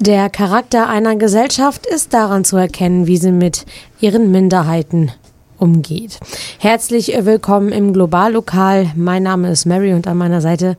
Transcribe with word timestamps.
Der 0.00 0.30
Charakter 0.30 0.88
einer 0.88 1.16
Gesellschaft 1.16 1.84
ist 1.84 2.14
daran 2.14 2.44
zu 2.44 2.56
erkennen, 2.56 3.08
wie 3.08 3.16
sie 3.16 3.32
mit 3.32 3.66
ihren 4.00 4.30
Minderheiten 4.30 5.10
umgeht. 5.58 6.20
Herzlich 6.58 7.12
willkommen 7.18 7.72
im 7.72 7.92
Globallokal. 7.92 8.92
Mein 8.94 9.24
Name 9.24 9.50
ist 9.50 9.66
Mary 9.66 9.92
und 9.94 10.06
an 10.06 10.16
meiner 10.16 10.40
Seite 10.40 10.76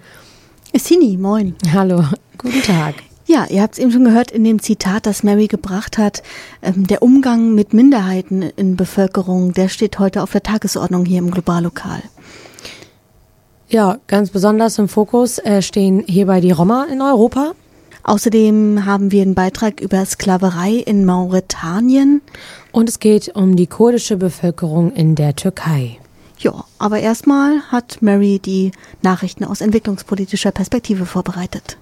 ist 0.72 0.86
Sini. 0.86 1.18
Moin. 1.18 1.54
Hallo, 1.74 2.06
guten 2.38 2.62
Tag. 2.62 2.96
Ja, 3.26 3.46
ihr 3.50 3.62
habt 3.62 3.74
es 3.74 3.80
eben 3.80 3.92
schon 3.92 4.06
gehört 4.06 4.32
in 4.32 4.46
dem 4.46 4.62
Zitat, 4.62 5.06
das 5.06 5.22
Mary 5.22 5.48
gebracht 5.48 5.98
hat. 5.98 6.24
Ähm, 6.62 6.88
der 6.88 7.02
Umgang 7.02 7.54
mit 7.54 7.74
Minderheiten 7.74 8.42
in 8.42 8.78
Bevölkerung, 8.78 9.54
der 9.54 9.68
steht 9.68 10.00
heute 10.00 10.24
auf 10.24 10.32
der 10.32 10.44
Tagesordnung 10.44 11.04
hier 11.04 11.20
im 11.20 11.30
Globallokal. 11.30 12.02
Ja, 13.68 13.98
ganz 14.08 14.30
besonders 14.30 14.80
im 14.80 14.88
Fokus 14.88 15.40
äh, 15.40 15.62
stehen 15.62 16.06
hierbei 16.08 16.40
die 16.40 16.52
Roma 16.52 16.88
in 16.90 17.02
Europa. 17.02 17.52
Außerdem 18.10 18.86
haben 18.88 19.12
wir 19.12 19.22
einen 19.22 19.36
Beitrag 19.36 19.80
über 19.82 20.04
Sklaverei 20.04 20.72
in 20.72 21.06
Mauretanien. 21.06 22.24
Und 22.72 22.90
es 22.90 22.98
geht 22.98 23.36
um 23.36 23.56
die 23.56 23.68
kurdische 23.68 24.18
Bevölkerung 24.18 24.92
in 24.94 25.14
der 25.14 25.36
Türkei. 25.36 26.00
Ja, 26.40 26.66
aber 26.80 27.02
erstmal 27.02 27.62
hat 27.72 28.02
Mary 28.02 28.40
die 28.44 28.72
Nachrichten 29.04 29.44
aus 29.44 29.62
entwicklungspolitischer 29.62 30.50
Perspektive 30.50 31.06
vorbereitet. 31.06 31.78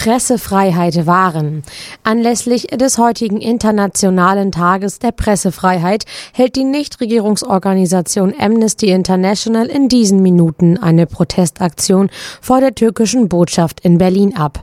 Pressefreiheit 0.00 1.04
wahren. 1.04 1.62
Anlässlich 2.04 2.68
des 2.68 2.96
heutigen 2.96 3.38
Internationalen 3.38 4.50
Tages 4.50 4.98
der 4.98 5.12
Pressefreiheit 5.12 6.06
hält 6.32 6.56
die 6.56 6.64
Nichtregierungsorganisation 6.64 8.32
Amnesty 8.40 8.92
International 8.92 9.66
in 9.66 9.90
diesen 9.90 10.22
Minuten 10.22 10.78
eine 10.78 11.04
Protestaktion 11.04 12.08
vor 12.40 12.62
der 12.62 12.74
türkischen 12.74 13.28
Botschaft 13.28 13.80
in 13.80 13.98
Berlin 13.98 14.34
ab. 14.34 14.62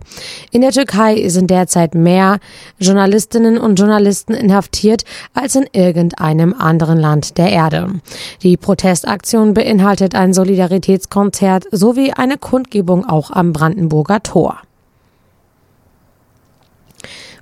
In 0.50 0.62
der 0.62 0.72
Türkei 0.72 1.30
sind 1.30 1.52
derzeit 1.52 1.94
mehr 1.94 2.40
Journalistinnen 2.80 3.60
und 3.60 3.78
Journalisten 3.78 4.34
inhaftiert 4.34 5.04
als 5.36 5.56
in 5.56 5.68
irgendeinem 5.72 6.56
anderen 6.58 6.98
Land 6.98 7.38
der 7.38 7.52
Erde. 7.52 8.02
Die 8.42 8.58
Protestaktion 8.58 9.54
beinhaltet 9.54 10.16
ein 10.16 10.34
Solidaritätskonzert 10.34 11.66
sowie 11.72 12.12
eine 12.12 12.40
Kundgebung 12.40 13.06
auch 13.06 13.30
am 13.30 13.54
Brandenburger 13.54 14.24
Tor. 14.24 14.62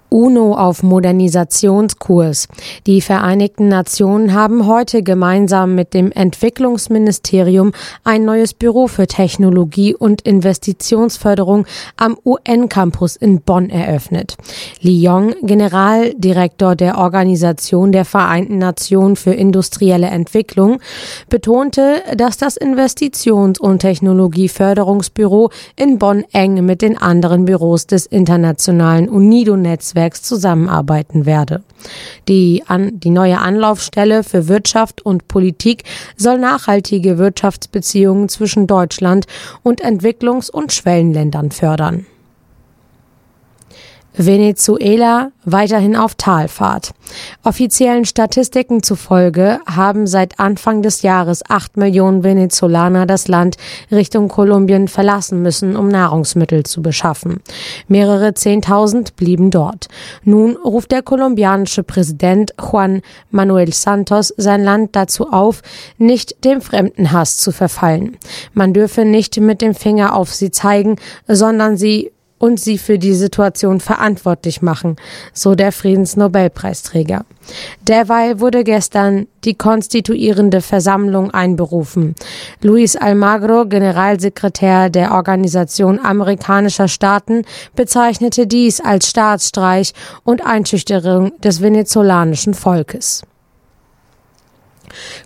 UNO 0.09 0.53
auf 0.55 0.83
Modernisationskurs. 0.83 2.47
Die 2.87 3.01
Vereinigten 3.01 3.67
Nationen 3.67 4.33
haben 4.33 4.65
heute 4.65 5.03
gemeinsam 5.03 5.75
mit 5.75 5.93
dem 5.93 6.11
Entwicklungsministerium 6.11 7.73
ein 8.03 8.23
neues 8.23 8.53
Büro 8.53 8.87
für 8.87 9.07
Technologie 9.07 9.93
und 9.93 10.21
Investitionsförderung 10.21 11.65
am 11.97 12.17
UN-Campus 12.23 13.15
in 13.15 13.41
Bonn 13.41 13.69
eröffnet. 13.69 14.37
Li 14.79 15.03
Yong, 15.03 15.35
Generaldirektor 15.41 16.75
der 16.75 16.97
Organisation 16.97 17.91
der 17.91 18.05
Vereinten 18.05 18.57
Nationen 18.57 19.15
für 19.15 19.33
industrielle 19.33 20.07
Entwicklung, 20.07 20.79
betonte, 21.29 22.03
dass 22.15 22.37
das 22.37 22.57
Investitions- 22.57 23.59
und 23.59 23.79
Technologieförderungsbüro 23.79 25.49
in 25.75 25.99
Bonn 25.99 26.23
eng 26.31 26.65
mit 26.65 26.81
den 26.81 26.97
anderen 26.97 27.45
Büros 27.45 27.87
des 27.87 28.05
internationalen 28.05 29.09
UNIDO-Netzwerks 29.09 29.94
Netzwerks 29.95 30.21
zusammenarbeiten 30.21 31.25
werde. 31.25 31.63
Die, 32.27 32.63
an, 32.67 32.99
die 32.99 33.09
neue 33.09 33.39
Anlaufstelle 33.39 34.23
für 34.23 34.47
Wirtschaft 34.47 35.05
und 35.05 35.27
Politik 35.27 35.83
soll 36.17 36.37
nachhaltige 36.37 37.17
Wirtschaftsbeziehungen 37.17 38.29
zwischen 38.29 38.67
Deutschland 38.67 39.25
und 39.63 39.83
Entwicklungs- 39.83 40.51
und 40.51 40.73
Schwellenländern 40.73 41.51
fördern. 41.51 42.05
Venezuela 44.17 45.31
weiterhin 45.43 45.95
auf 45.95 46.15
Talfahrt. 46.15 46.91
Offiziellen 47.43 48.05
Statistiken 48.05 48.81
zufolge 48.81 49.59
haben 49.67 50.07
seit 50.07 50.39
Anfang 50.39 50.81
des 50.81 51.01
Jahres 51.01 51.43
acht 51.47 51.77
Millionen 51.77 52.23
Venezolaner 52.23 53.05
das 53.05 53.27
Land 53.27 53.57
Richtung 53.91 54.27
Kolumbien 54.27 54.87
verlassen 54.87 55.41
müssen, 55.41 55.75
um 55.75 55.87
Nahrungsmittel 55.87 56.63
zu 56.63 56.81
beschaffen. 56.81 57.41
Mehrere 57.87 58.33
Zehntausend 58.33 59.15
blieben 59.15 59.51
dort. 59.51 59.87
Nun 60.23 60.55
ruft 60.57 60.91
der 60.91 61.03
kolumbianische 61.03 61.83
Präsident 61.83 62.53
Juan 62.59 63.01
Manuel 63.29 63.73
Santos 63.73 64.33
sein 64.37 64.63
Land 64.63 64.95
dazu 64.95 65.31
auf, 65.31 65.61
nicht 65.97 66.43
dem 66.43 66.61
Fremdenhass 66.61 67.37
zu 67.37 67.51
verfallen. 67.51 68.17
Man 68.53 68.73
dürfe 68.73 69.05
nicht 69.05 69.39
mit 69.39 69.61
dem 69.61 69.75
Finger 69.75 70.15
auf 70.15 70.33
sie 70.33 70.51
zeigen, 70.51 70.95
sondern 71.27 71.77
sie 71.77 72.11
und 72.45 72.59
sie 72.59 72.77
für 72.77 72.99
die 72.99 73.15
Situation 73.15 73.79
verantwortlich 73.79 74.61
machen, 74.61 74.97
so 75.33 75.55
der 75.55 75.71
Friedensnobelpreisträger. 75.71 77.25
Derweil 77.87 78.39
wurde 78.39 78.63
gestern 78.63 79.25
die 79.43 79.55
konstituierende 79.55 80.61
Versammlung 80.61 81.31
einberufen. 81.31 82.13
Luis 82.61 82.95
Almagro, 82.95 83.65
Generalsekretär 83.65 84.91
der 84.91 85.13
Organisation 85.13 85.99
amerikanischer 85.99 86.87
Staaten, 86.87 87.43
bezeichnete 87.75 88.45
dies 88.45 88.79
als 88.79 89.09
Staatsstreich 89.09 89.93
und 90.23 90.45
Einschüchterung 90.45 91.31
des 91.41 91.63
venezolanischen 91.63 92.53
Volkes. 92.53 93.23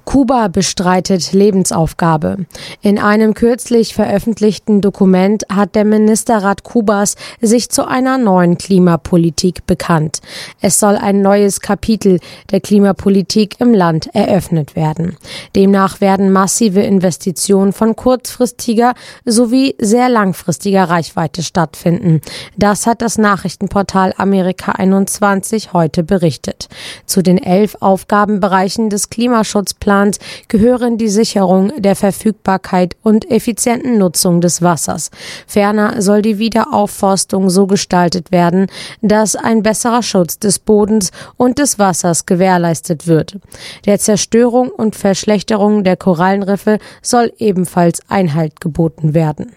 Kuba 0.06 0.47
bestreitet 0.47 1.34
Lebensaufgabe. 1.34 2.46
In 2.81 3.00
einem 3.00 3.34
kürzlich 3.34 3.94
veröffentlichten 3.94 4.81
Dokument 4.81 5.44
hat 5.50 5.75
der 5.75 5.85
Ministerrat 5.85 6.63
Kubas 6.63 7.16
sich 7.41 7.69
zu 7.69 7.88
einer 7.88 8.18
neuen 8.18 8.57
Klimapolitik 8.57 9.66
bekannt. 9.66 10.22
Es 10.62 10.80
soll 10.80 10.96
ein 10.96 11.22
neues 11.22 11.62
Kapitel 11.62 12.19
der 12.52 12.62
Klimapolitik 12.62 13.59
im 13.59 13.74
Land 13.74 14.13
eröffnet 14.13 14.75
werden. 14.75 15.18
Demnach 15.56 16.01
werden 16.01 16.31
massive 16.31 16.81
Investitionen 16.81 17.74
von 17.74 17.96
kurzfristiger 17.96 18.94
sowie 19.25 19.75
sehr 19.80 20.09
langfristiger 20.09 20.86
Reichweite 20.86 21.44
stattfinden. 21.44 22.22
Das 22.57 22.88
hat 22.88 23.01
das 23.01 23.18
Nachrichtenportal 23.18 24.13
Amerika 24.18 24.72
21 24.74 25.74
heute 25.74 26.03
berichtet. 26.03 26.68
Zu 27.06 27.22
den 27.22 27.38
elf 27.38 27.75
Aufgabenbereichen 27.80 28.90
des 28.90 29.09
Klimaschutzplans 29.09 29.59
Plans 29.74 30.20
gehören 30.47 30.97
die 30.97 31.09
Sicherung 31.09 31.72
der 31.81 31.96
Verfügbarkeit 31.96 32.96
und 33.03 33.30
effizienten 33.30 33.97
Nutzung 33.97 34.42
des 34.42 34.62
Wassers. 34.62 35.12
Ferner 35.47 36.02
soll 36.02 36.22
die 36.22 36.40
Wiederaufforstung 36.40 37.50
so 37.50 37.68
gestaltet 37.68 38.31
werden, 38.31 38.68
dass 39.02 39.36
ein 39.36 39.64
besserer 39.64 40.03
Schutz 40.03 40.40
des 40.40 40.59
Bodens 40.59 41.12
und 41.38 41.59
des 41.59 41.80
Wassers 41.80 42.25
gewährleistet 42.25 43.08
wird. 43.08 43.38
Der 43.86 44.00
Zerstörung 44.00 44.69
und 44.69 44.96
Verschlechterung 44.96 45.84
der 45.84 45.98
Korallenriffe 45.98 46.80
soll 47.02 47.31
ebenfalls 47.38 48.02
Einhalt 48.09 48.59
geboten 48.59 49.14
werden. 49.14 49.52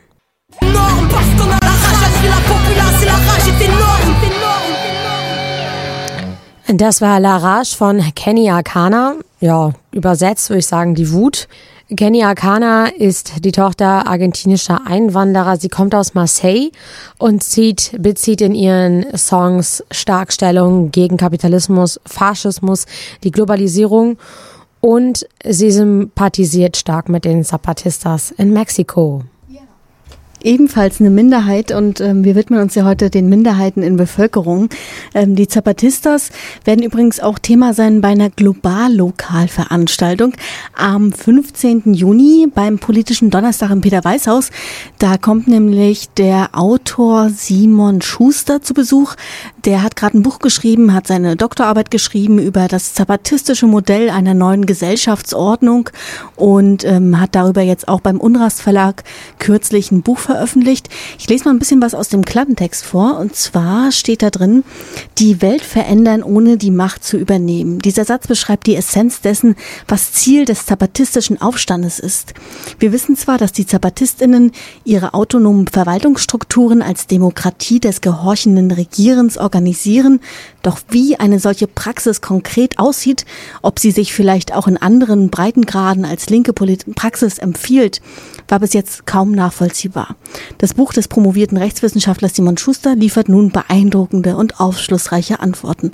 Das 6.74 7.02
war 7.02 7.20
La 7.20 7.36
Rage 7.36 7.76
von 7.76 8.00
Kenny 8.14 8.50
Arcana. 8.50 9.16
Ja, 9.42 9.72
übersetzt 9.90 10.50
würde 10.50 10.60
ich 10.60 10.66
sagen 10.68 10.94
die 10.94 11.10
Wut. 11.10 11.48
Kenny 11.96 12.22
Arcana 12.22 12.86
ist 12.86 13.44
die 13.44 13.50
Tochter 13.50 14.06
argentinischer 14.06 14.86
Einwanderer. 14.86 15.56
Sie 15.56 15.68
kommt 15.68 15.96
aus 15.96 16.14
Marseille 16.14 16.70
und 17.18 17.42
zieht, 17.42 17.90
bezieht 17.98 18.40
in 18.40 18.54
ihren 18.54 19.04
Songs 19.18 19.82
stark 19.90 20.32
Stellung 20.32 20.92
gegen 20.92 21.16
Kapitalismus, 21.16 22.00
Faschismus, 22.06 22.86
die 23.24 23.32
Globalisierung 23.32 24.16
und 24.80 25.26
sie 25.44 25.72
sympathisiert 25.72 26.76
stark 26.76 27.08
mit 27.08 27.24
den 27.24 27.42
Zapatistas 27.42 28.30
in 28.30 28.52
Mexiko. 28.52 29.24
Ebenfalls 30.44 31.00
eine 31.00 31.10
Minderheit 31.10 31.72
und 31.72 32.00
ähm, 32.00 32.24
wir 32.24 32.34
widmen 32.34 32.60
uns 32.60 32.74
ja 32.74 32.84
heute 32.84 33.10
den 33.10 33.28
Minderheiten 33.28 33.82
in 33.82 33.96
Bevölkerung. 33.96 34.68
Ähm, 35.14 35.36
die 35.36 35.48
Zapatistas 35.48 36.30
werden 36.64 36.82
übrigens 36.82 37.20
auch 37.20 37.38
Thema 37.38 37.74
sein 37.74 38.00
bei 38.00 38.08
einer 38.08 38.30
Globallokalveranstaltung 38.30 40.34
am 40.76 41.12
15. 41.12 41.94
Juni 41.94 42.48
beim 42.52 42.78
politischen 42.78 43.30
Donnerstag 43.30 43.70
im 43.70 43.80
Peter-Weiß-Haus. 43.80 44.50
Da 44.98 45.16
kommt 45.16 45.48
nämlich 45.48 46.08
der 46.10 46.50
Autor 46.52 47.30
Simon 47.30 48.02
Schuster 48.02 48.62
zu 48.62 48.74
Besuch. 48.74 49.14
Der 49.64 49.82
hat 49.82 49.96
gerade 49.96 50.18
ein 50.18 50.22
Buch 50.22 50.40
geschrieben, 50.40 50.92
hat 50.92 51.06
seine 51.06 51.36
Doktorarbeit 51.36 51.90
geschrieben 51.90 52.38
über 52.38 52.68
das 52.68 52.94
zapatistische 52.94 53.66
Modell 53.66 54.10
einer 54.10 54.34
neuen 54.34 54.66
Gesellschaftsordnung 54.66 55.90
und 56.36 56.84
ähm, 56.84 57.20
hat 57.20 57.34
darüber 57.34 57.62
jetzt 57.62 57.88
auch 57.88 58.00
beim 58.00 58.20
Unrast 58.20 58.60
Verlag 58.60 59.04
kürzlich 59.38 59.90
ein 59.90 60.02
Buch 60.02 60.18
veröffentlicht. 60.18 60.31
Ich 61.18 61.28
lese 61.28 61.44
mal 61.44 61.50
ein 61.50 61.58
bisschen 61.58 61.82
was 61.82 61.94
aus 61.94 62.08
dem 62.08 62.24
Klappentext 62.24 62.84
vor. 62.84 63.18
Und 63.18 63.36
zwar 63.36 63.92
steht 63.92 64.22
da 64.22 64.30
drin, 64.30 64.64
die 65.18 65.42
Welt 65.42 65.62
verändern, 65.62 66.22
ohne 66.22 66.56
die 66.56 66.70
Macht 66.70 67.04
zu 67.04 67.16
übernehmen. 67.16 67.78
Dieser 67.78 68.04
Satz 68.04 68.26
beschreibt 68.26 68.66
die 68.66 68.76
Essenz 68.76 69.20
dessen, 69.20 69.56
was 69.88 70.12
Ziel 70.12 70.44
des 70.44 70.66
zapatistischen 70.66 71.40
Aufstandes 71.40 71.98
ist. 71.98 72.34
Wir 72.78 72.92
wissen 72.92 73.16
zwar, 73.16 73.38
dass 73.38 73.52
die 73.52 73.66
Zapatistinnen 73.66 74.52
ihre 74.84 75.14
autonomen 75.14 75.66
Verwaltungsstrukturen 75.66 76.82
als 76.82 77.06
Demokratie 77.06 77.80
des 77.80 78.00
gehorchenden 78.00 78.70
Regierens 78.70 79.38
organisieren, 79.38 80.20
doch 80.62 80.78
wie 80.88 81.16
eine 81.16 81.38
solche 81.38 81.66
Praxis 81.66 82.20
konkret 82.20 82.78
aussieht, 82.78 83.24
ob 83.62 83.78
sie 83.78 83.90
sich 83.90 84.12
vielleicht 84.12 84.54
auch 84.54 84.68
in 84.68 84.76
anderen 84.76 85.30
Breitengraden 85.30 86.04
als 86.04 86.30
linke 86.30 86.52
Praxis 86.52 87.38
empfiehlt, 87.38 88.00
war 88.48 88.60
bis 88.60 88.72
jetzt 88.72 89.06
kaum 89.06 89.32
nachvollziehbar. 89.32 90.16
Das 90.58 90.74
Buch 90.74 90.92
des 90.92 91.08
promovierten 91.08 91.58
Rechtswissenschaftlers 91.58 92.34
Simon 92.34 92.56
Schuster 92.56 92.94
liefert 92.94 93.28
nun 93.28 93.50
beeindruckende 93.50 94.36
und 94.36 94.60
aufschlussreiche 94.60 95.40
Antworten. 95.40 95.92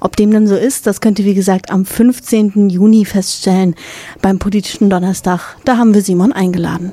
Ob 0.00 0.16
dem 0.16 0.30
dann 0.30 0.46
so 0.46 0.56
ist, 0.56 0.86
das 0.86 1.00
könnt 1.00 1.18
ihr 1.18 1.24
wie 1.24 1.34
gesagt 1.34 1.70
am 1.70 1.84
15. 1.84 2.70
Juni 2.70 3.04
feststellen 3.04 3.74
beim 4.20 4.38
politischen 4.38 4.90
Donnerstag. 4.90 5.56
Da 5.64 5.76
haben 5.76 5.94
wir 5.94 6.02
Simon 6.02 6.32
eingeladen. 6.32 6.92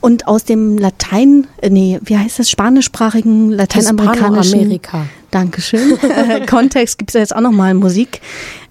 Und 0.00 0.28
aus 0.28 0.44
dem 0.44 0.78
Latein, 0.78 1.48
äh, 1.60 1.70
nee, 1.70 1.98
wie 2.04 2.16
heißt 2.16 2.38
das, 2.38 2.48
spanischsprachigen, 2.48 3.50
lateinamerikanischen. 3.50 4.60
Amerika. 4.60 5.06
Dankeschön. 5.32 5.98
Kontext 6.46 6.98
gibt 6.98 7.10
es 7.10 7.14
jetzt 7.14 7.34
auch 7.34 7.40
nochmal 7.40 7.74
Musik. 7.74 8.20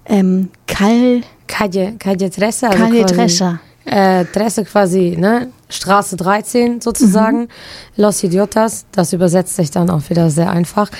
Ähm, 0.06 0.48
Cal. 0.66 1.20
Calle, 1.46 1.94
Calle 1.98 2.30
Tresa. 2.30 2.68
Also 2.68 2.78
Calle 2.78 3.06
Tresa 3.06 3.60
äh, 3.88 4.24
Dresse 4.26 4.64
quasi, 4.64 5.16
ne? 5.18 5.48
Straße 5.70 6.16
13 6.16 6.80
sozusagen. 6.80 7.40
Mhm. 7.40 7.48
Los 7.96 8.22
Idiotas, 8.22 8.86
das 8.92 9.12
übersetzt 9.12 9.56
sich 9.56 9.70
dann 9.70 9.90
auch 9.90 10.08
wieder 10.08 10.30
sehr 10.30 10.50
einfach. 10.50 10.90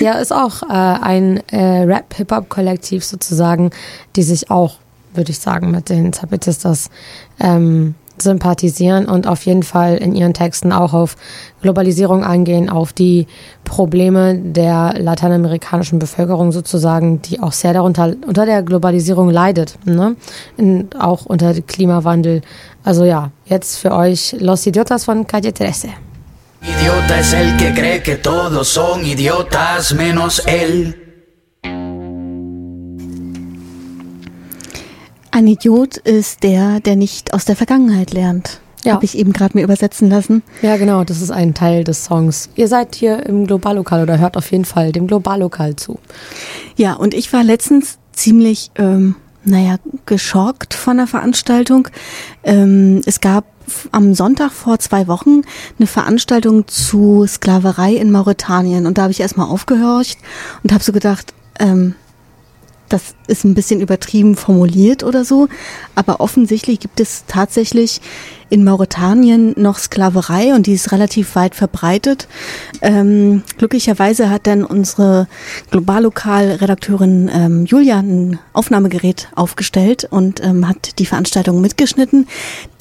Ja, 0.00 0.12
ist 0.18 0.32
auch 0.32 0.62
äh, 0.62 0.66
ein 0.66 1.42
äh, 1.48 1.82
Rap-Hip-Hop-Kollektiv 1.84 3.04
sozusagen, 3.04 3.70
die 4.16 4.22
sich 4.22 4.50
auch, 4.50 4.76
würde 5.14 5.30
ich 5.30 5.38
sagen, 5.38 5.70
mit 5.70 5.88
den 5.88 6.12
Zapatistas 6.12 6.90
ähm, 7.40 7.94
sympathisieren 8.22 9.06
und 9.06 9.26
auf 9.26 9.44
jeden 9.46 9.62
Fall 9.62 9.96
in 9.96 10.14
ihren 10.14 10.34
Texten 10.34 10.72
auch 10.72 10.92
auf 10.92 11.16
Globalisierung 11.62 12.24
eingehen, 12.24 12.68
auf 12.70 12.92
die 12.92 13.26
Probleme 13.64 14.36
der 14.36 14.94
lateinamerikanischen 14.98 15.98
Bevölkerung 15.98 16.52
sozusagen, 16.52 17.20
die 17.22 17.40
auch 17.40 17.52
sehr 17.52 17.72
darunter 17.72 18.14
unter 18.26 18.46
der 18.46 18.62
Globalisierung 18.62 19.30
leidet, 19.30 19.78
ne? 19.84 20.16
In, 20.56 20.88
auch 20.98 21.26
unter 21.26 21.54
Klimawandel. 21.60 22.42
Also 22.84 23.04
ja, 23.04 23.30
jetzt 23.46 23.78
für 23.78 23.92
euch 23.92 24.36
Los 24.38 24.66
Idiotas 24.66 25.04
von 25.04 25.26
Calle 25.26 25.52
13. 25.52 25.90
Idiota 26.62 27.18
es 27.20 27.32
el 27.32 27.56
que 27.56 27.72
cree 27.72 28.02
que 28.02 28.16
todos 28.16 28.68
son 28.68 29.04
idiotas 29.04 29.94
menos 29.94 30.42
él. 30.46 31.07
Ein 35.38 35.46
Idiot 35.46 35.98
ist 35.98 36.42
der, 36.42 36.80
der 36.80 36.96
nicht 36.96 37.32
aus 37.32 37.44
der 37.44 37.54
Vergangenheit 37.54 38.12
lernt. 38.12 38.58
Ja. 38.82 38.94
Habe 38.94 39.04
ich 39.04 39.16
eben 39.16 39.32
gerade 39.32 39.56
mir 39.56 39.62
übersetzen 39.62 40.10
lassen. 40.10 40.42
Ja, 40.62 40.76
genau, 40.78 41.04
das 41.04 41.22
ist 41.22 41.30
ein 41.30 41.54
Teil 41.54 41.84
des 41.84 42.06
Songs. 42.06 42.48
Ihr 42.56 42.66
seid 42.66 42.96
hier 42.96 43.24
im 43.24 43.46
Globallokal 43.46 44.02
oder 44.02 44.18
hört 44.18 44.36
auf 44.36 44.50
jeden 44.50 44.64
Fall 44.64 44.90
dem 44.90 45.06
Globallokal 45.06 45.76
zu. 45.76 46.00
Ja, 46.74 46.94
und 46.94 47.14
ich 47.14 47.32
war 47.32 47.44
letztens 47.44 47.98
ziemlich, 48.12 48.72
ähm, 48.74 49.14
naja, 49.44 49.76
geschockt 50.06 50.74
von 50.74 50.96
der 50.96 51.06
Veranstaltung. 51.06 51.86
Ähm, 52.42 53.02
es 53.06 53.20
gab 53.20 53.44
am 53.92 54.14
Sonntag 54.14 54.50
vor 54.50 54.80
zwei 54.80 55.06
Wochen 55.06 55.42
eine 55.78 55.86
Veranstaltung 55.86 56.66
zu 56.66 57.26
Sklaverei 57.28 57.92
in 57.92 58.10
Mauretanien. 58.10 58.86
Und 58.86 58.98
da 58.98 59.02
habe 59.02 59.12
ich 59.12 59.20
erstmal 59.20 59.46
aufgehorcht 59.46 60.18
und 60.64 60.72
habe 60.72 60.82
so 60.82 60.90
gedacht, 60.90 61.32
ähm, 61.60 61.94
das 62.88 63.14
ist 63.26 63.44
ein 63.44 63.54
bisschen 63.54 63.80
übertrieben 63.80 64.36
formuliert 64.36 65.04
oder 65.04 65.24
so, 65.24 65.48
aber 65.94 66.20
offensichtlich 66.20 66.80
gibt 66.80 67.00
es 67.00 67.24
tatsächlich 67.26 68.00
in 68.50 68.64
Mauretanien 68.64 69.54
noch 69.56 69.78
Sklaverei 69.78 70.54
und 70.54 70.66
die 70.66 70.72
ist 70.72 70.92
relativ 70.92 71.34
weit 71.36 71.54
verbreitet. 71.54 72.28
Ähm, 72.80 73.42
glücklicherweise 73.58 74.30
hat 74.30 74.46
dann 74.46 74.64
unsere 74.64 75.28
Globallokal-Redakteurin 75.70 77.30
ähm, 77.32 77.66
Julia 77.66 77.98
ein 77.98 78.38
Aufnahmegerät 78.52 79.28
aufgestellt 79.34 80.08
und 80.10 80.42
ähm, 80.42 80.66
hat 80.66 80.98
die 80.98 81.06
Veranstaltung 81.06 81.60
mitgeschnitten. 81.60 82.26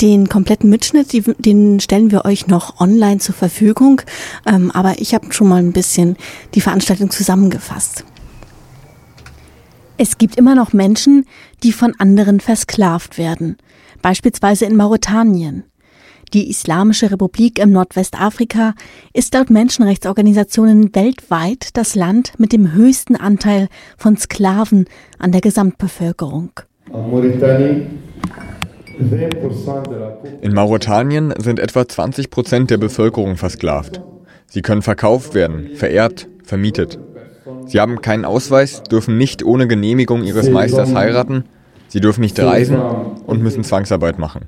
Den 0.02 0.30
kompletten 0.30 0.70
Mitschnitt, 0.70 1.12
die, 1.12 1.22
den 1.22 1.80
stellen 1.80 2.12
wir 2.12 2.26
euch 2.26 2.48
noch 2.48 2.80
online 2.80 3.20
zur 3.20 3.36
Verfügung, 3.36 4.02
ähm, 4.46 4.72
aber 4.72 5.00
ich 5.00 5.14
habe 5.14 5.34
schon 5.34 5.50
mal 5.50 5.62
ein 5.62 5.74
bisschen 5.74 6.16
die 6.56 6.62
Veranstaltung 6.62 7.10
zusammengefasst. 7.10 8.06
Es 10.00 10.20
gibt 10.20 10.36
immer 10.36 10.54
noch 10.54 10.74
Menschen, 10.74 11.26
die 11.64 11.72
von 11.72 11.94
anderen 11.98 12.40
versklavt 12.40 13.18
werden, 13.18 13.58
beispielsweise 14.04 14.66
in 14.66 14.76
Mauretanien. 14.76 15.64
Die 16.34 16.50
Islamische 16.50 17.10
Republik 17.10 17.58
im 17.58 17.72
Nordwestafrika 17.72 18.76
ist 19.14 19.34
laut 19.34 19.50
Menschenrechtsorganisationen 19.50 20.94
weltweit 20.94 21.70
das 21.74 21.96
Land 21.96 22.34
mit 22.38 22.52
dem 22.52 22.74
höchsten 22.74 23.16
Anteil 23.16 23.70
von 23.98 24.18
Sklaven 24.18 24.86
an 25.18 25.32
der 25.32 25.42
Gesamtbevölkerung. 25.42 26.52
In 30.42 30.54
Mauretanien 30.54 31.34
sind 31.40 31.60
etwa 31.60 31.88
20 31.88 32.30
Prozent 32.30 32.70
der 32.70 32.78
Bevölkerung 32.78 33.36
versklavt. 33.36 34.02
Sie 34.48 34.62
können 34.62 34.82
verkauft 34.82 35.34
werden, 35.34 35.70
vererbt, 35.76 36.28
vermietet. 36.44 37.00
Sie 37.68 37.80
haben 37.80 38.02
keinen 38.02 38.26
Ausweis, 38.26 38.84
dürfen 38.84 39.18
nicht 39.18 39.44
ohne 39.44 39.68
Genehmigung 39.68 40.24
ihres 40.24 40.50
Meisters 40.50 40.94
heiraten, 40.96 41.44
sie 41.90 42.00
dürfen 42.00 42.22
nicht 42.22 42.40
reisen 42.40 42.78
und 43.26 43.44
müssen 43.44 43.64
Zwangsarbeit 43.64 44.20
machen. 44.20 44.46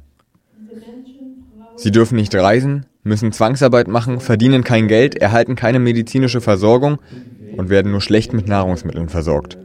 Sie 1.75 1.92
dürfen 1.92 2.16
nicht 2.16 2.33
reisen, 2.36 2.86
müssen 3.04 3.31
Zwangsarbeit 3.31 3.88
machen, 3.88 4.19
verdienen 4.19 4.63
kein 4.63 4.88
Geld, 4.88 5.16
erhalten 5.16 5.56
keine 5.56 5.80
medizinische 5.80 6.42
Versorgung 6.42 6.97
und 7.57 7.69
werden 7.69 7.92
nur 7.92 8.02
schlecht 8.02 8.33
mit 8.33 8.47
Nahrungsmitteln 8.47 9.09
versorgt. 9.09 9.57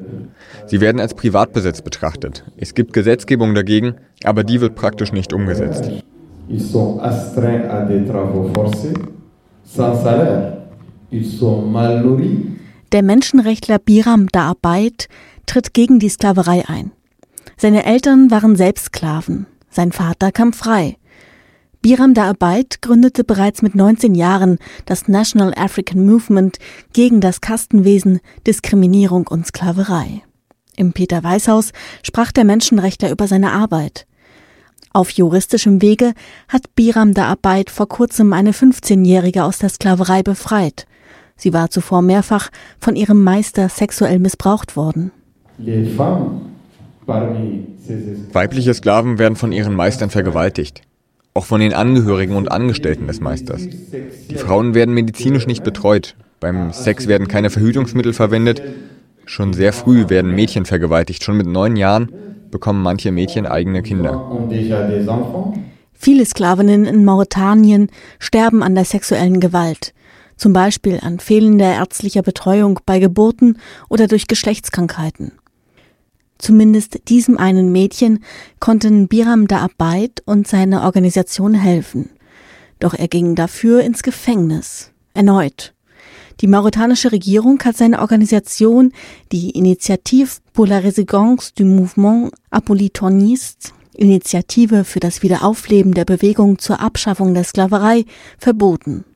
Sie 0.67 0.81
werden 0.81 1.01
als 1.01 1.15
Privatbesitz 1.15 1.83
betrachtet. 1.83 2.45
Es 2.57 2.75
gibt 2.75 2.93
Gesetzgebung 2.93 3.55
dagegen, 3.55 3.95
aber 4.25 4.45
die 4.45 4.61
wird 4.61 4.75
praktisch 4.75 5.13
nicht 5.13 5.33
umgesetzt. 5.33 5.91
Ils 6.49 6.71
sont 6.71 7.01
astreints 7.01 7.71
à 7.71 7.87
des 7.89 8.07
travaux 8.07 8.51
forcés, 8.53 8.93
sans 9.65 10.03
salaire. 10.03 10.59
Ils 11.11 11.39
sont 11.39 11.63
mal 11.73 12.03
nourris 12.03 12.55
der 12.95 13.03
Menschenrechtler 13.03 13.81
Biram 13.81 14.29
Da'abait 14.29 15.09
tritt 15.47 15.75
gegen 15.75 15.99
die 15.99 16.09
Sklaverei 16.09 16.69
ein. 16.69 16.93
Seine 17.57 17.85
Eltern 17.85 18.31
waren 18.31 18.55
selbst 18.55 18.87
Sklaven. 18.87 19.47
Sein 19.69 19.91
Vater 19.91 20.31
kam 20.31 20.53
frei. 20.53 20.97
Biram 21.83 22.15
Da'abait 22.15 22.81
gründete 22.81 23.25
bereits 23.25 23.63
mit 23.63 23.75
19 23.75 24.15
Jahren 24.15 24.59
das 24.87 25.09
National 25.09 25.53
African 25.57 26.07
Movement 26.07 26.59
gegen 26.93 27.21
das 27.21 27.41
Kastenwesen, 27.41 28.21
Diskriminierung 28.47 29.27
und 29.27 29.45
Sklaverei. 29.45 30.23
Im 30.77 30.93
Peter 30.93 31.25
Weißhaus 31.25 31.73
sprach 32.05 32.31
der 32.31 32.45
Menschenrechtler 32.45 33.11
über 33.11 33.27
seine 33.27 33.51
Arbeit. 33.51 34.07
Auf 34.93 35.11
juristischem 35.11 35.83
Wege 35.83 36.15
hat 36.47 36.77
Biram 36.77 37.11
Da'abait 37.11 37.71
vor 37.71 37.89
kurzem 37.89 38.33
eine 38.33 38.53
15-Jährige 38.53 39.43
aus 39.43 39.59
der 39.59 39.71
Sklaverei 39.71 40.23
befreit. 40.23 40.87
Sie 41.37 41.53
war 41.53 41.71
zuvor 41.71 42.03
mehrfach 42.03 42.51
von 42.79 42.97
ihrem 42.97 43.23
Meister 43.23 43.69
sexuell 43.69 44.19
missbraucht 44.19 44.77
worden. 44.77 45.11
Weibliche 48.33 48.75
Sklaven 48.75 49.19
werden 49.19 49.37
von 49.37 49.53
ihren 49.53 49.75
Meistern 49.75 50.11
vergewaltigt. 50.11 50.83
Auch 51.35 51.45
von 51.45 51.61
den 51.61 51.75
Angehörigen 51.75 52.37
und 52.37 52.51
Angestellten 52.51 53.09
des 53.09 53.21
Meisters. 53.21 53.63
Die 54.31 54.37
Frauen 54.37 54.75
werden 54.75 54.95
medizinisch 54.95 55.47
nicht 55.47 55.65
betreut. 55.65 56.15
Beim 56.41 56.73
Sex 56.73 57.09
werden 57.09 57.29
keine 57.29 57.51
Verhütungsmittel 57.51 58.13
verwendet. 58.13 58.63
Schon 59.27 59.53
sehr 59.53 59.73
früh 59.73 60.09
werden 60.09 60.35
Mädchen 60.35 60.65
vergewaltigt. 60.65 61.25
Schon 61.25 61.37
mit 61.37 61.47
neun 61.47 61.77
Jahren 61.77 62.13
bekommen 62.51 62.83
manche 62.83 63.11
Mädchen 63.11 63.47
eigene 63.47 63.83
Kinder. 63.83 64.49
Viele 65.93 66.25
Sklavinnen 66.25 66.85
in 66.85 67.05
Mauretanien 67.05 67.89
sterben 68.19 68.63
an 68.63 68.75
der 68.75 68.85
sexuellen 68.85 69.41
Gewalt, 69.41 69.95
zum 70.45 70.53
Beispiel 70.53 70.99
an 71.01 71.21
fehlender 71.21 71.73
ärztlicher 71.73 72.21
Betreuung 72.21 72.79
bei 72.85 72.99
Geburten 72.99 73.57
oder 73.89 74.09
durch 74.09 74.27
Geschlechtskrankheiten. 74.27 75.33
Zumindest 76.37 77.09
diesem 77.09 77.39
einen 77.39 77.73
Mädchen 77.73 78.23
konnten 78.61 79.09
Biram 79.09 79.49
da 79.49 79.61
Abeit 79.61 80.23
und 80.27 80.47
seine 80.47 80.83
Organisation 80.83 81.55
helfen. 81.55 82.11
Doch 82.79 82.93
er 82.93 83.09
ging 83.09 83.35
dafür 83.37 83.81
ins 83.85 84.03
Gefängnis. 84.03 84.91
Erneut. 85.15 85.73
Die 86.43 86.47
mauretanische 86.47 87.11
Regierung 87.11 87.59
hat 87.65 87.79
seine 87.79 88.01
Organisation, 88.01 88.93
die 89.33 89.49
Initiative 89.53 90.29
pour 90.53 90.67
la 90.67 90.81
Résilience 90.81 91.53
du 91.55 91.65
Mouvement 91.65 92.31
Abolitioniste, 92.51 93.71
Initiative 93.95 94.85
für 94.85 95.01
das 95.01 95.23
Wiederaufleben 95.23 95.95
der 95.95 96.05
Bewegung 96.05 96.59
zur 96.59 96.81
Abschaffung 96.81 97.33
der 97.33 97.45
Sklaverei, 97.45 98.05
verboten. 98.37 99.07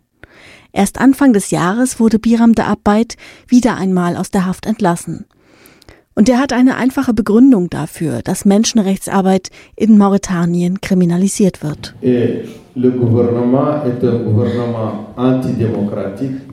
Erst 0.78 1.00
Anfang 1.00 1.32
des 1.32 1.50
Jahres 1.50 1.98
wurde 1.98 2.20
Biram 2.20 2.54
der 2.54 2.68
Arbeit 2.68 3.16
wieder 3.48 3.76
einmal 3.76 4.16
aus 4.16 4.30
der 4.30 4.46
Haft 4.46 4.64
entlassen. 4.64 5.24
Und 6.14 6.28
er 6.28 6.38
hat 6.38 6.52
eine 6.52 6.76
einfache 6.76 7.12
Begründung 7.12 7.68
dafür, 7.68 8.22
dass 8.22 8.44
Menschenrechtsarbeit 8.44 9.50
in 9.74 9.98
Mauretanien 9.98 10.80
kriminalisiert 10.80 11.64
wird. 11.64 11.96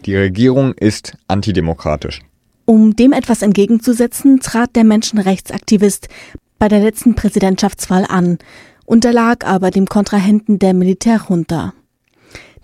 Die 0.06 0.16
Regierung 0.16 0.74
ist 0.74 1.14
antidemokratisch. 1.28 2.22
Um 2.66 2.96
dem 2.96 3.14
etwas 3.14 3.44
entgegenzusetzen, 3.44 4.40
trat 4.40 4.76
der 4.76 4.86
Menschenrechtsaktivist 4.86 6.10
bei 6.58 6.68
der 6.68 6.80
letzten 6.80 7.14
Präsidentschaftswahl 7.14 8.08
an, 8.10 8.40
unterlag 8.86 9.46
aber 9.46 9.70
dem 9.70 9.86
Kontrahenten 9.86 10.58
der 10.58 10.74
Militärjunta. 10.74 11.76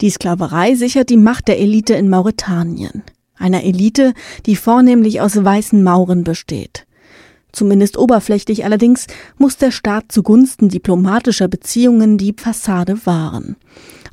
Die 0.01 0.09
Sklaverei 0.09 0.73
sichert 0.73 1.11
die 1.11 1.17
Macht 1.17 1.47
der 1.47 1.59
Elite 1.59 1.93
in 1.93 2.09
Mauretanien, 2.09 3.03
einer 3.37 3.63
Elite, 3.63 4.13
die 4.47 4.55
vornehmlich 4.55 5.21
aus 5.21 5.43
weißen 5.43 5.83
Mauren 5.83 6.23
besteht. 6.23 6.87
Zumindest 7.51 7.97
oberflächlich 7.97 8.65
allerdings 8.65 9.05
muss 9.37 9.57
der 9.57 9.71
Staat 9.71 10.05
zugunsten 10.11 10.69
diplomatischer 10.69 11.47
Beziehungen 11.47 12.17
die 12.17 12.33
Fassade 12.35 13.05
wahren. 13.05 13.57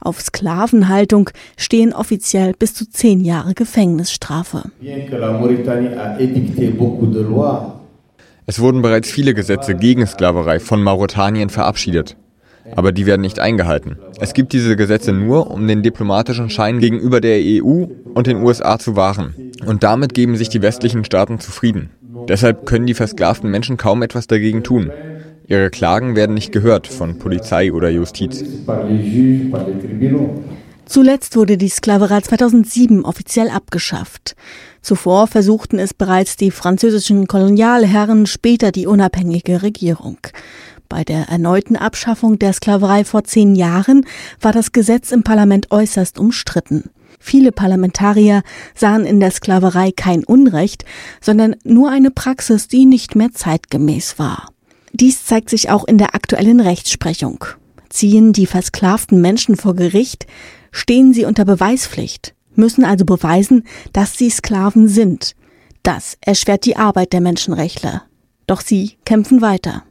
Auf 0.00 0.20
Sklavenhaltung 0.20 1.30
stehen 1.56 1.94
offiziell 1.94 2.52
bis 2.58 2.74
zu 2.74 2.88
zehn 2.88 3.20
Jahre 3.20 3.54
Gefängnisstrafe. 3.54 4.70
Es 8.46 8.60
wurden 8.60 8.82
bereits 8.82 9.10
viele 9.10 9.34
Gesetze 9.34 9.74
gegen 9.74 10.06
Sklaverei 10.06 10.60
von 10.60 10.82
Mauretanien 10.82 11.48
verabschiedet. 11.50 12.16
Aber 12.74 12.92
die 12.92 13.06
werden 13.06 13.22
nicht 13.22 13.38
eingehalten. 13.38 13.98
Es 14.20 14.34
gibt 14.34 14.52
diese 14.52 14.76
Gesetze 14.76 15.12
nur, 15.12 15.50
um 15.50 15.66
den 15.66 15.82
diplomatischen 15.82 16.50
Schein 16.50 16.78
gegenüber 16.78 17.20
der 17.20 17.38
EU 17.40 17.86
und 18.14 18.26
den 18.26 18.42
USA 18.42 18.78
zu 18.78 18.96
wahren. 18.96 19.34
Und 19.66 19.82
damit 19.82 20.14
geben 20.14 20.36
sich 20.36 20.48
die 20.48 20.62
westlichen 20.62 21.04
Staaten 21.04 21.40
zufrieden. 21.40 21.90
Deshalb 22.28 22.66
können 22.66 22.86
die 22.86 22.94
versklavten 22.94 23.50
Menschen 23.50 23.76
kaum 23.76 24.02
etwas 24.02 24.26
dagegen 24.26 24.62
tun. 24.62 24.90
Ihre 25.46 25.70
Klagen 25.70 26.14
werden 26.14 26.34
nicht 26.34 26.52
gehört 26.52 26.86
von 26.86 27.18
Polizei 27.18 27.72
oder 27.72 27.88
Justiz. 27.88 28.44
Zuletzt 30.84 31.36
wurde 31.36 31.56
die 31.56 31.68
Sklaverei 31.68 32.20
2007 32.20 33.04
offiziell 33.04 33.48
abgeschafft. 33.48 34.36
Zuvor 34.82 35.26
versuchten 35.26 35.78
es 35.78 35.92
bereits 35.92 36.36
die 36.36 36.50
französischen 36.50 37.26
Kolonialherren, 37.26 38.26
später 38.26 38.72
die 38.72 38.86
unabhängige 38.86 39.62
Regierung. 39.62 40.18
Bei 40.88 41.04
der 41.04 41.28
erneuten 41.28 41.76
Abschaffung 41.76 42.38
der 42.38 42.52
Sklaverei 42.52 43.04
vor 43.04 43.24
zehn 43.24 43.54
Jahren 43.54 44.06
war 44.40 44.52
das 44.52 44.72
Gesetz 44.72 45.12
im 45.12 45.22
Parlament 45.22 45.70
äußerst 45.70 46.18
umstritten. 46.18 46.90
Viele 47.20 47.52
Parlamentarier 47.52 48.42
sahen 48.74 49.04
in 49.04 49.20
der 49.20 49.30
Sklaverei 49.30 49.92
kein 49.92 50.24
Unrecht, 50.24 50.84
sondern 51.20 51.56
nur 51.64 51.90
eine 51.90 52.10
Praxis, 52.10 52.68
die 52.68 52.86
nicht 52.86 53.16
mehr 53.16 53.32
zeitgemäß 53.32 54.18
war. 54.18 54.48
Dies 54.92 55.24
zeigt 55.24 55.50
sich 55.50 55.70
auch 55.70 55.84
in 55.84 55.98
der 55.98 56.14
aktuellen 56.14 56.60
Rechtsprechung. 56.60 57.44
Ziehen 57.90 58.32
die 58.32 58.46
versklavten 58.46 59.20
Menschen 59.20 59.56
vor 59.56 59.74
Gericht, 59.74 60.26
stehen 60.70 61.12
sie 61.12 61.24
unter 61.24 61.44
Beweispflicht 61.44 62.34
müssen 62.58 62.84
also 62.84 63.06
beweisen, 63.06 63.62
dass 63.94 64.18
sie 64.18 64.28
Sklaven 64.28 64.88
sind. 64.88 65.34
Das 65.82 66.18
erschwert 66.20 66.66
die 66.66 66.76
Arbeit 66.76 67.14
der 67.14 67.22
Menschenrechtler. 67.22 68.02
Doch 68.46 68.60
sie 68.60 68.98
kämpfen 69.06 69.40
weiter. 69.40 69.84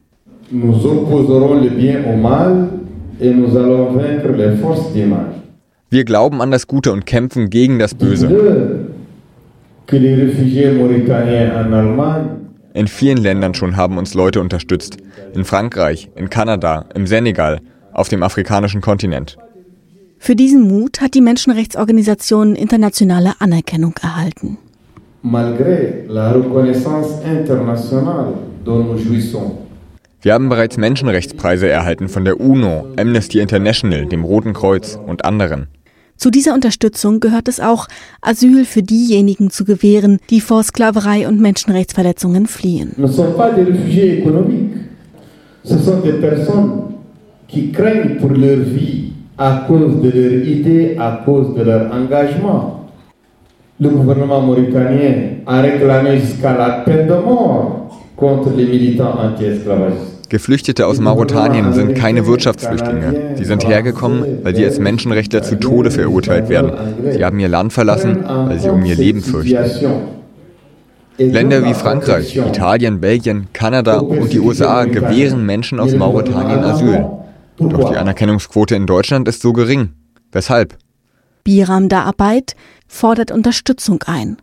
Wir 5.90 6.04
glauben 6.04 6.40
an 6.40 6.50
das 6.50 6.66
Gute 6.66 6.92
und 6.92 7.06
kämpfen 7.06 7.50
gegen 7.50 7.78
das 7.78 7.94
Böse. 7.94 8.88
In 12.74 12.86
vielen 12.86 13.18
Ländern 13.18 13.54
schon 13.54 13.76
haben 13.76 13.98
uns 13.98 14.14
Leute 14.14 14.40
unterstützt. 14.40 14.98
In 15.34 15.44
Frankreich, 15.44 16.10
in 16.14 16.30
Kanada, 16.30 16.86
im 16.94 17.06
Senegal, 17.06 17.60
auf 17.92 18.08
dem 18.08 18.22
afrikanischen 18.22 18.80
Kontinent. 18.80 19.36
Für 20.18 20.36
diesen 20.36 20.66
Mut 20.68 21.00
hat 21.00 21.14
die 21.14 21.20
Menschenrechtsorganisation 21.20 22.54
internationale 22.54 23.32
Anerkennung 23.38 23.94
erhalten. 24.02 24.58
Wir 30.20 30.34
haben 30.34 30.48
bereits 30.48 30.76
Menschenrechtspreise 30.76 31.68
erhalten 31.68 32.08
von 32.08 32.24
der 32.24 32.40
UNO, 32.40 32.88
Amnesty 32.98 33.38
International, 33.38 34.04
dem 34.06 34.24
Roten 34.24 34.52
Kreuz 34.52 34.98
und 35.06 35.24
anderen. 35.24 35.68
Zu 36.16 36.30
dieser 36.30 36.54
Unterstützung 36.54 37.20
gehört 37.20 37.46
es 37.46 37.60
auch, 37.60 37.86
Asyl 38.20 38.64
für 38.64 38.82
diejenigen 38.82 39.50
zu 39.50 39.64
gewähren, 39.64 40.18
die 40.30 40.40
vor 40.40 40.64
Sklaverei 40.64 41.28
und 41.28 41.40
Menschenrechtsverletzungen 41.40 42.48
fliehen. 42.48 42.96
Vie 48.64 49.12
à 49.38 49.64
cause 49.68 50.02
de 50.02 50.10
leur 50.10 50.44
idée, 50.44 50.96
à 50.98 51.22
cause 51.24 51.54
de 51.54 51.62
leur 51.62 51.92
engagement. 51.92 52.88
Le 53.78 53.90
gouvernement 53.90 54.40
mauritanien 54.40 55.38
a 55.46 55.60
réclamé 55.60 56.18
jusqu'à 56.18 56.58
la 56.58 56.70
peine 56.84 57.06
de 57.06 57.14
mort 57.14 57.87
Geflüchtete 60.28 60.86
aus 60.86 61.00
Mauretanien 61.00 61.72
sind 61.72 61.94
keine 61.94 62.26
Wirtschaftsflüchtlinge. 62.26 63.36
Sie 63.36 63.44
sind 63.44 63.66
hergekommen, 63.66 64.44
weil 64.44 64.54
sie 64.56 64.64
als 64.64 64.78
Menschenrechtler 64.78 65.42
zu 65.42 65.58
Tode 65.58 65.90
verurteilt 65.90 66.48
werden. 66.48 66.72
Sie 67.12 67.24
haben 67.24 67.38
ihr 67.38 67.48
Land 67.48 67.72
verlassen, 67.72 68.24
weil 68.24 68.58
sie 68.58 68.68
um 68.68 68.84
ihr 68.84 68.96
Leben 68.96 69.22
fürchten. 69.22 69.56
Länder 71.16 71.64
wie 71.64 71.74
Frankreich, 71.74 72.36
Italien, 72.36 73.00
Belgien, 73.00 73.48
Kanada 73.52 73.98
und 73.98 74.32
die 74.32 74.38
USA 74.38 74.84
gewähren 74.84 75.44
Menschen 75.46 75.80
aus 75.80 75.94
Mauretanien 75.94 76.60
Asyl. 76.60 77.06
Doch 77.58 77.90
die 77.90 77.96
Anerkennungsquote 77.96 78.76
in 78.76 78.86
Deutschland 78.86 79.26
ist 79.26 79.42
so 79.42 79.52
gering. 79.52 79.90
Weshalb? 80.30 80.76
Biram 81.42 81.88
da 81.88 82.02
Arbeit 82.02 82.54
fordert 82.86 83.32
Unterstützung 83.32 84.02
ein. 84.06 84.36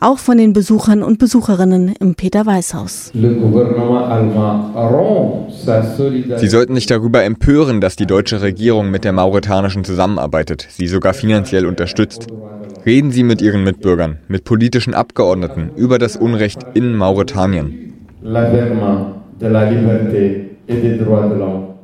Auch 0.00 0.18
von 0.18 0.38
den 0.38 0.52
Besuchern 0.52 1.02
und 1.02 1.18
Besucherinnen 1.18 1.92
im 1.98 2.14
Peter-Weiß-Haus. 2.14 3.10
Sie 6.36 6.48
sollten 6.48 6.74
sich 6.76 6.86
darüber 6.86 7.24
empören, 7.24 7.80
dass 7.80 7.96
die 7.96 8.06
deutsche 8.06 8.40
Regierung 8.40 8.92
mit 8.92 9.02
der 9.02 9.12
mauretanischen 9.12 9.82
zusammenarbeitet, 9.82 10.68
sie 10.70 10.86
sogar 10.86 11.14
finanziell 11.14 11.66
unterstützt. 11.66 12.28
Reden 12.86 13.10
Sie 13.10 13.24
mit 13.24 13.42
Ihren 13.42 13.64
Mitbürgern, 13.64 14.18
mit 14.28 14.44
politischen 14.44 14.94
Abgeordneten 14.94 15.72
über 15.74 15.98
das 15.98 16.16
Unrecht 16.16 16.64
in 16.74 16.94
Mauretanien. 16.94 17.92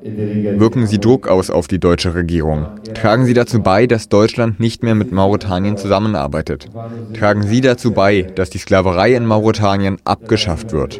Wirken 0.06 0.86
Sie 0.86 0.98
Druck 0.98 1.28
aus 1.28 1.48
auf 1.48 1.66
die 1.66 1.80
deutsche 1.80 2.14
Regierung. 2.14 2.66
Tragen 2.92 3.24
Sie 3.24 3.32
dazu 3.32 3.62
bei, 3.62 3.86
dass 3.86 4.10
Deutschland 4.10 4.60
nicht 4.60 4.82
mehr 4.82 4.94
mit 4.94 5.12
Mauretanien 5.12 5.78
zusammenarbeitet. 5.78 6.68
Tragen 7.14 7.42
Sie 7.42 7.62
dazu 7.62 7.92
bei, 7.92 8.20
dass 8.20 8.50
die 8.50 8.58
Sklaverei 8.58 9.14
in 9.14 9.24
Mauretanien 9.24 9.96
abgeschafft 10.04 10.72
wird. 10.72 10.98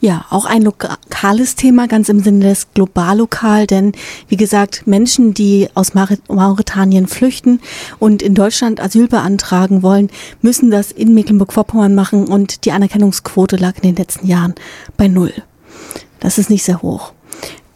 Ja, 0.00 0.24
auch 0.30 0.46
ein 0.46 0.62
lokales 0.62 1.54
Thema, 1.54 1.86
ganz 1.86 2.08
im 2.08 2.20
Sinne 2.20 2.46
des 2.46 2.72
Globallokal, 2.72 3.66
denn 3.66 3.92
wie 4.28 4.36
gesagt, 4.38 4.86
Menschen, 4.86 5.34
die 5.34 5.68
aus 5.74 5.92
Mauretanien 5.94 7.06
flüchten 7.08 7.60
und 7.98 8.22
in 8.22 8.34
Deutschland 8.34 8.82
Asyl 8.82 9.08
beantragen 9.08 9.82
wollen, 9.82 10.08
müssen 10.40 10.70
das 10.70 10.92
in 10.92 11.12
Mecklenburg-Vorpommern 11.12 11.94
machen 11.94 12.26
und 12.26 12.64
die 12.64 12.72
Anerkennungsquote 12.72 13.56
lag 13.56 13.76
in 13.76 13.82
den 13.82 13.96
letzten 13.96 14.26
Jahren 14.26 14.54
bei 14.96 15.08
null. 15.08 15.32
Das 16.24 16.38
ist 16.38 16.48
nicht 16.48 16.64
sehr 16.64 16.80
hoch. 16.80 17.12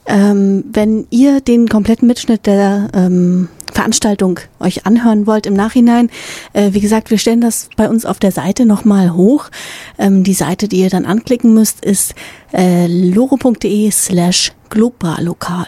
Ähm, 0.06 0.64
wenn 0.72 1.06
ihr 1.10 1.42
den 1.42 1.68
kompletten 1.68 2.08
Mitschnitt 2.08 2.46
der 2.46 2.88
ähm, 2.94 3.48
Veranstaltung 3.70 4.40
euch 4.58 4.86
anhören 4.86 5.26
wollt 5.26 5.44
im 5.44 5.52
Nachhinein, 5.52 6.08
äh, 6.54 6.72
wie 6.72 6.80
gesagt, 6.80 7.10
wir 7.10 7.18
stellen 7.18 7.42
das 7.42 7.68
bei 7.76 7.90
uns 7.90 8.06
auf 8.06 8.18
der 8.18 8.32
Seite 8.32 8.64
nochmal 8.64 9.12
hoch. 9.12 9.50
Ähm, 9.98 10.24
die 10.24 10.32
Seite, 10.32 10.66
die 10.66 10.80
ihr 10.80 10.88
dann 10.88 11.04
anklicken 11.04 11.52
müsst, 11.52 11.84
ist 11.84 12.14
äh, 12.54 12.86
loro.de 12.86 13.90
slash 13.90 14.52
globallokal. 14.70 15.66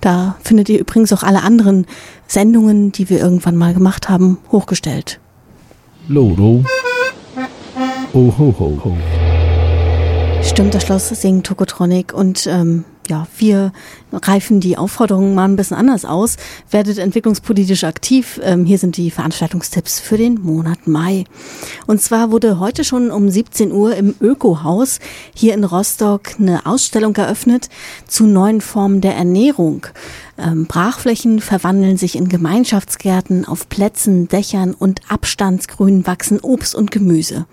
Da 0.00 0.36
findet 0.44 0.68
ihr 0.68 0.78
übrigens 0.78 1.12
auch 1.12 1.24
alle 1.24 1.42
anderen 1.42 1.84
Sendungen, 2.28 2.92
die 2.92 3.10
wir 3.10 3.18
irgendwann 3.18 3.56
mal 3.56 3.74
gemacht 3.74 4.08
haben, 4.08 4.38
hochgestellt. 4.52 5.18
Loro. 6.06 6.64
Oh 8.12 8.32
ho 8.38 8.54
ho 8.56 8.80
ho. 8.84 9.19
Stimmt, 10.42 10.74
das 10.74 10.84
Schloss 10.84 11.08
singt 11.08 11.46
Tokotronic 11.46 12.12
und 12.12 12.46
ähm, 12.46 12.84
ja, 13.10 13.26
wir 13.36 13.72
greifen 14.20 14.60
die 14.60 14.78
Aufforderungen 14.78 15.34
mal 15.34 15.44
ein 15.44 15.56
bisschen 15.56 15.76
anders 15.76 16.04
aus. 16.04 16.36
Werdet 16.70 16.98
entwicklungspolitisch 16.98 17.84
aktiv. 17.84 18.40
Ähm, 18.42 18.64
hier 18.64 18.78
sind 18.78 18.96
die 18.96 19.10
Veranstaltungstipps 19.10 20.00
für 20.00 20.16
den 20.16 20.40
Monat 20.40 20.86
Mai. 20.86 21.24
Und 21.86 22.00
zwar 22.00 22.30
wurde 22.30 22.58
heute 22.58 22.84
schon 22.84 23.10
um 23.10 23.28
17 23.28 23.72
Uhr 23.72 23.94
im 23.96 24.14
Ökohaus 24.20 25.00
hier 25.34 25.54
in 25.54 25.64
Rostock 25.64 26.38
eine 26.38 26.64
Ausstellung 26.66 27.14
eröffnet 27.16 27.68
zu 28.06 28.26
neuen 28.26 28.60
Formen 28.60 29.00
der 29.00 29.14
Ernährung. 29.14 29.86
Ähm, 30.40 30.66
Brachflächen 30.66 31.40
verwandeln 31.40 31.96
sich 31.96 32.16
in 32.16 32.28
Gemeinschaftsgärten, 32.28 33.44
auf 33.44 33.68
Plätzen, 33.68 34.28
Dächern 34.28 34.72
und 34.72 35.00
Abstandsgrün 35.08 36.06
wachsen 36.06 36.40
Obst 36.40 36.74
und 36.74 36.90
Gemüse. 36.90 37.46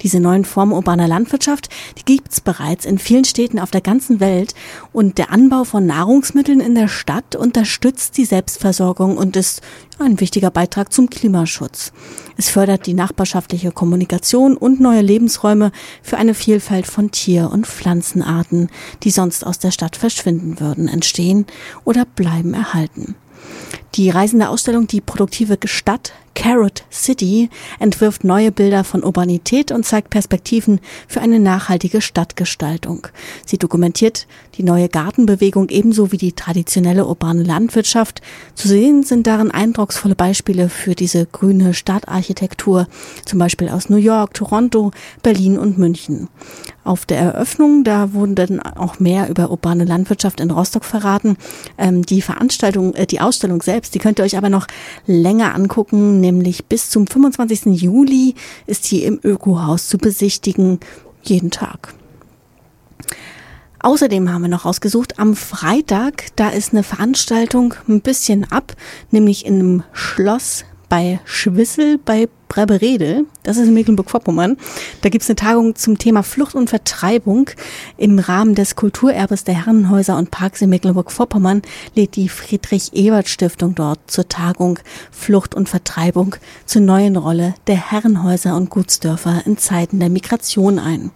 Diese 0.00 0.20
neuen 0.20 0.44
Formen 0.44 0.72
urbaner 0.72 1.08
Landwirtschaft, 1.08 1.68
die 1.98 2.04
gibt's 2.04 2.40
bereits 2.40 2.86
in 2.86 2.98
vielen 2.98 3.24
Städten 3.24 3.58
auf 3.58 3.70
der 3.70 3.82
ganzen 3.82 4.20
Welt 4.20 4.54
und 5.00 5.16
der 5.16 5.32
Anbau 5.32 5.64
von 5.64 5.86
Nahrungsmitteln 5.86 6.60
in 6.60 6.74
der 6.74 6.86
Stadt 6.86 7.34
unterstützt 7.34 8.18
die 8.18 8.26
Selbstversorgung 8.26 9.16
und 9.16 9.34
ist 9.34 9.62
ein 9.98 10.20
wichtiger 10.20 10.50
Beitrag 10.50 10.92
zum 10.92 11.08
Klimaschutz. 11.08 11.94
Es 12.36 12.50
fördert 12.50 12.84
die 12.84 12.92
nachbarschaftliche 12.92 13.72
Kommunikation 13.72 14.58
und 14.58 14.78
neue 14.78 15.00
Lebensräume 15.00 15.72
für 16.02 16.18
eine 16.18 16.34
Vielfalt 16.34 16.86
von 16.86 17.10
Tier- 17.12 17.50
und 17.50 17.66
Pflanzenarten, 17.66 18.68
die 19.02 19.10
sonst 19.10 19.46
aus 19.46 19.58
der 19.58 19.70
Stadt 19.70 19.96
verschwinden 19.96 20.60
würden, 20.60 20.86
entstehen 20.86 21.46
oder 21.86 22.04
bleiben 22.04 22.52
erhalten. 22.52 23.14
Die 23.94 24.10
reisende 24.10 24.50
Ausstellung 24.50 24.86
Die 24.86 25.00
produktive 25.00 25.56
Stadt 25.64 26.12
Carrot 26.40 26.84
City 26.90 27.50
entwirft 27.80 28.24
neue 28.24 28.50
Bilder 28.50 28.82
von 28.82 29.04
Urbanität 29.04 29.72
und 29.72 29.84
zeigt 29.84 30.08
Perspektiven 30.08 30.80
für 31.06 31.20
eine 31.20 31.38
nachhaltige 31.38 32.00
Stadtgestaltung. 32.00 33.08
Sie 33.44 33.58
dokumentiert 33.58 34.26
die 34.54 34.62
neue 34.62 34.88
Gartenbewegung 34.88 35.68
ebenso 35.68 36.12
wie 36.12 36.16
die 36.16 36.32
traditionelle 36.32 37.04
urbane 37.04 37.42
Landwirtschaft. 37.42 38.22
Zu 38.54 38.68
sehen 38.68 39.02
sind 39.02 39.26
darin 39.26 39.50
eindrucksvolle 39.50 40.14
Beispiele 40.14 40.70
für 40.70 40.94
diese 40.94 41.26
grüne 41.26 41.74
Stadtarchitektur, 41.74 42.86
zum 43.26 43.38
Beispiel 43.38 43.68
aus 43.68 43.90
New 43.90 43.98
York, 43.98 44.32
Toronto, 44.32 44.92
Berlin 45.22 45.58
und 45.58 45.76
München. 45.76 46.28
Auf 46.82 47.04
der 47.04 47.18
Eröffnung, 47.18 47.84
da 47.84 48.14
wurden 48.14 48.34
dann 48.34 48.60
auch 48.60 48.98
mehr 48.98 49.28
über 49.28 49.50
urbane 49.50 49.84
Landwirtschaft 49.84 50.40
in 50.40 50.50
Rostock 50.50 50.84
verraten. 50.84 51.36
Ähm, 51.76 52.00
die 52.02 52.22
Veranstaltung, 52.22 52.94
äh, 52.94 53.06
die 53.06 53.20
Ausstellung 53.20 53.60
selbst, 53.60 53.94
die 53.94 53.98
könnt 53.98 54.18
ihr 54.18 54.24
euch 54.24 54.38
aber 54.38 54.48
noch 54.48 54.66
länger 55.06 55.54
angucken, 55.54 56.20
nämlich 56.32 56.66
bis 56.66 56.90
zum 56.90 57.06
25. 57.06 57.80
Juli 57.80 58.34
ist 58.66 58.84
sie 58.84 59.04
im 59.04 59.20
Ökohaus 59.22 59.88
zu 59.88 59.98
besichtigen, 59.98 60.80
jeden 61.22 61.50
Tag. 61.50 61.94
Außerdem 63.82 64.30
haben 64.30 64.42
wir 64.42 64.48
noch 64.48 64.66
ausgesucht, 64.66 65.18
am 65.18 65.34
Freitag, 65.34 66.26
da 66.36 66.50
ist 66.50 66.72
eine 66.72 66.82
Veranstaltung 66.82 67.74
ein 67.88 68.02
bisschen 68.02 68.50
ab, 68.50 68.76
nämlich 69.10 69.46
in 69.46 69.54
einem 69.54 69.82
Schloss 69.92 70.64
bei 70.90 71.20
Schwissel 71.24 71.98
bei 71.98 72.28
Breberede, 72.48 73.24
das 73.44 73.56
ist 73.56 73.68
in 73.68 73.74
Mecklenburg-Vorpommern. 73.74 74.58
Da 75.02 75.08
gibt 75.08 75.22
es 75.22 75.30
eine 75.30 75.36
Tagung 75.36 75.76
zum 75.76 75.98
Thema 75.98 76.24
Flucht 76.24 76.56
und 76.56 76.68
Vertreibung. 76.68 77.48
Im 77.96 78.18
Rahmen 78.18 78.56
des 78.56 78.74
Kulturerbes 78.74 79.44
der 79.44 79.54
Herrenhäuser 79.54 80.18
und 80.18 80.32
Parks 80.32 80.60
in 80.60 80.68
Mecklenburg-Vorpommern 80.68 81.62
lädt 81.94 82.16
die 82.16 82.28
Friedrich-Ebert-Stiftung 82.28 83.76
dort 83.76 84.00
zur 84.08 84.28
Tagung 84.28 84.80
Flucht 85.12 85.54
und 85.54 85.68
Vertreibung 85.68 86.34
zur 86.66 86.82
neuen 86.82 87.16
Rolle 87.16 87.54
der 87.68 87.92
Herrenhäuser 87.92 88.56
und 88.56 88.68
Gutsdörfer 88.68 89.42
in 89.46 89.58
Zeiten 89.58 90.00
der 90.00 90.10
Migration 90.10 90.80
ein. 90.80 91.12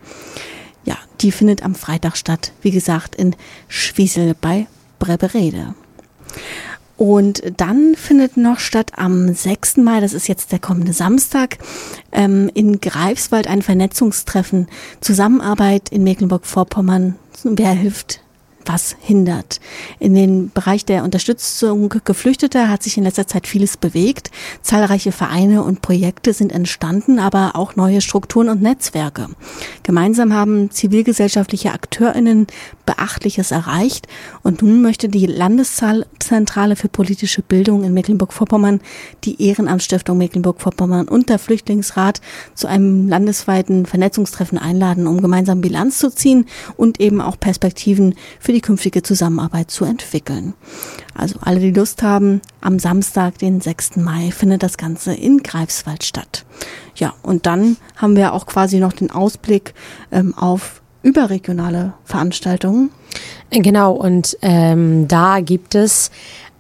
Ja, 0.85 0.97
die 1.21 1.33
findet 1.33 1.65
am 1.65 1.75
Freitag 1.75 2.17
statt, 2.17 2.53
wie 2.63 2.71
gesagt, 2.71 3.17
in 3.17 3.35
Schwiesel 3.67 4.37
bei 4.41 4.69
Breberede. 5.01 5.75
Und 6.97 7.43
dann 7.57 7.95
findet 7.97 8.37
noch 8.37 8.59
statt 8.59 8.93
am 8.97 9.33
6. 9.33 9.79
Mai, 9.79 10.01
das 10.01 10.13
ist 10.13 10.29
jetzt 10.29 10.53
der 10.53 10.61
kommende 10.61 10.93
Samstag, 10.93 11.59
ähm, 12.13 12.51
in 12.55 12.81
Greifswald 12.81 13.49
ein 13.49 13.63
Vernetzungstreffen, 13.63 14.69
Zusammenarbeit 15.01 15.89
in 15.91 16.05
Mecklenburg-Vorpommern. 16.05 17.17
Wer 17.43 17.73
hilft 17.73 18.24
was 18.67 18.97
hindert. 19.01 19.61
In 19.99 20.15
den 20.15 20.51
Bereich 20.51 20.85
der 20.85 21.05
Unterstützung 21.05 21.93
Geflüchteter 22.05 22.69
hat 22.69 22.83
sich 22.83 22.97
in 22.97 23.05
letzter 23.05 23.27
Zeit 23.27 23.47
vieles 23.47 23.77
bewegt. 23.77 24.31
Zahlreiche 24.63 25.13
Vereine 25.13 25.63
und 25.63 25.83
Projekte 25.83 26.33
sind 26.33 26.53
entstanden, 26.53 27.19
aber 27.19 27.57
auch 27.57 27.77
neue 27.77 28.01
Strukturen 28.01 28.49
und 28.49 28.63
Netzwerke. 28.63 29.29
Gemeinsam 29.83 30.33
haben 30.33 30.71
zivilgesellschaftliche 30.71 31.73
AkteurInnen 31.73 32.47
Beachtliches 32.87 33.51
erreicht 33.51 34.09
und 34.43 34.63
nun 34.63 34.83
möchte 34.83 35.09
die 35.09 35.27
Landeszentrale 35.27 36.77
für 36.77 36.89
politische 36.89 37.43
Bildung 37.43 37.85
in 37.85 37.95
Mecklenburg-Vorpommern 37.95 38.81
die 39.25 39.43
Ehrenamtsstiftung 39.43 40.19
Mecklenburg-Vorpommern 40.19 41.09
und 41.09 41.29
der 41.29 41.39
Flüchtlingsrat 41.39 42.21
zu 42.55 42.67
einem 42.67 43.09
landesweiten 43.09 43.87
Vernetzungstreffen 43.87 44.59
einladen, 44.59 45.07
um 45.07 45.21
gemeinsam 45.21 45.61
Bilanz 45.61 45.99
zu 45.99 46.11
ziehen 46.11 46.47
und 46.77 47.01
eben 47.01 47.21
auch 47.21 47.39
Perspektiven 47.39 48.15
für 48.41 48.53
die 48.55 48.61
künftige 48.61 49.03
Zusammenarbeit 49.03 49.71
zu 49.71 49.85
entwickeln. 49.85 50.55
Also 51.15 51.39
alle, 51.43 51.61
die 51.61 51.73
Lust 51.73 52.03
haben, 52.03 52.41
am 52.61 52.79
Samstag, 52.79 53.39
den 53.39 53.61
6. 53.61 53.97
Mai, 53.97 54.31
findet 54.31 54.63
das 54.63 54.77
Ganze 54.79 55.13
in 55.13 55.43
Greifswald 55.43 56.05
statt. 56.05 56.45
Ja, 56.97 57.15
und 57.23 57.47
dann 57.47 57.77
haben 57.97 58.17
wir 58.17 58.33
auch 58.33 58.47
quasi 58.47 58.79
noch 58.79 58.93
den 58.93 59.11
Ausblick 59.11 59.75
ähm, 60.11 60.35
auf 60.37 60.81
überregionale 61.03 61.93
Veranstaltungen. 62.05 62.91
Genau, 63.51 63.93
und 63.93 64.39
ähm, 64.43 65.07
da 65.07 65.41
gibt 65.41 65.75
es 65.75 66.11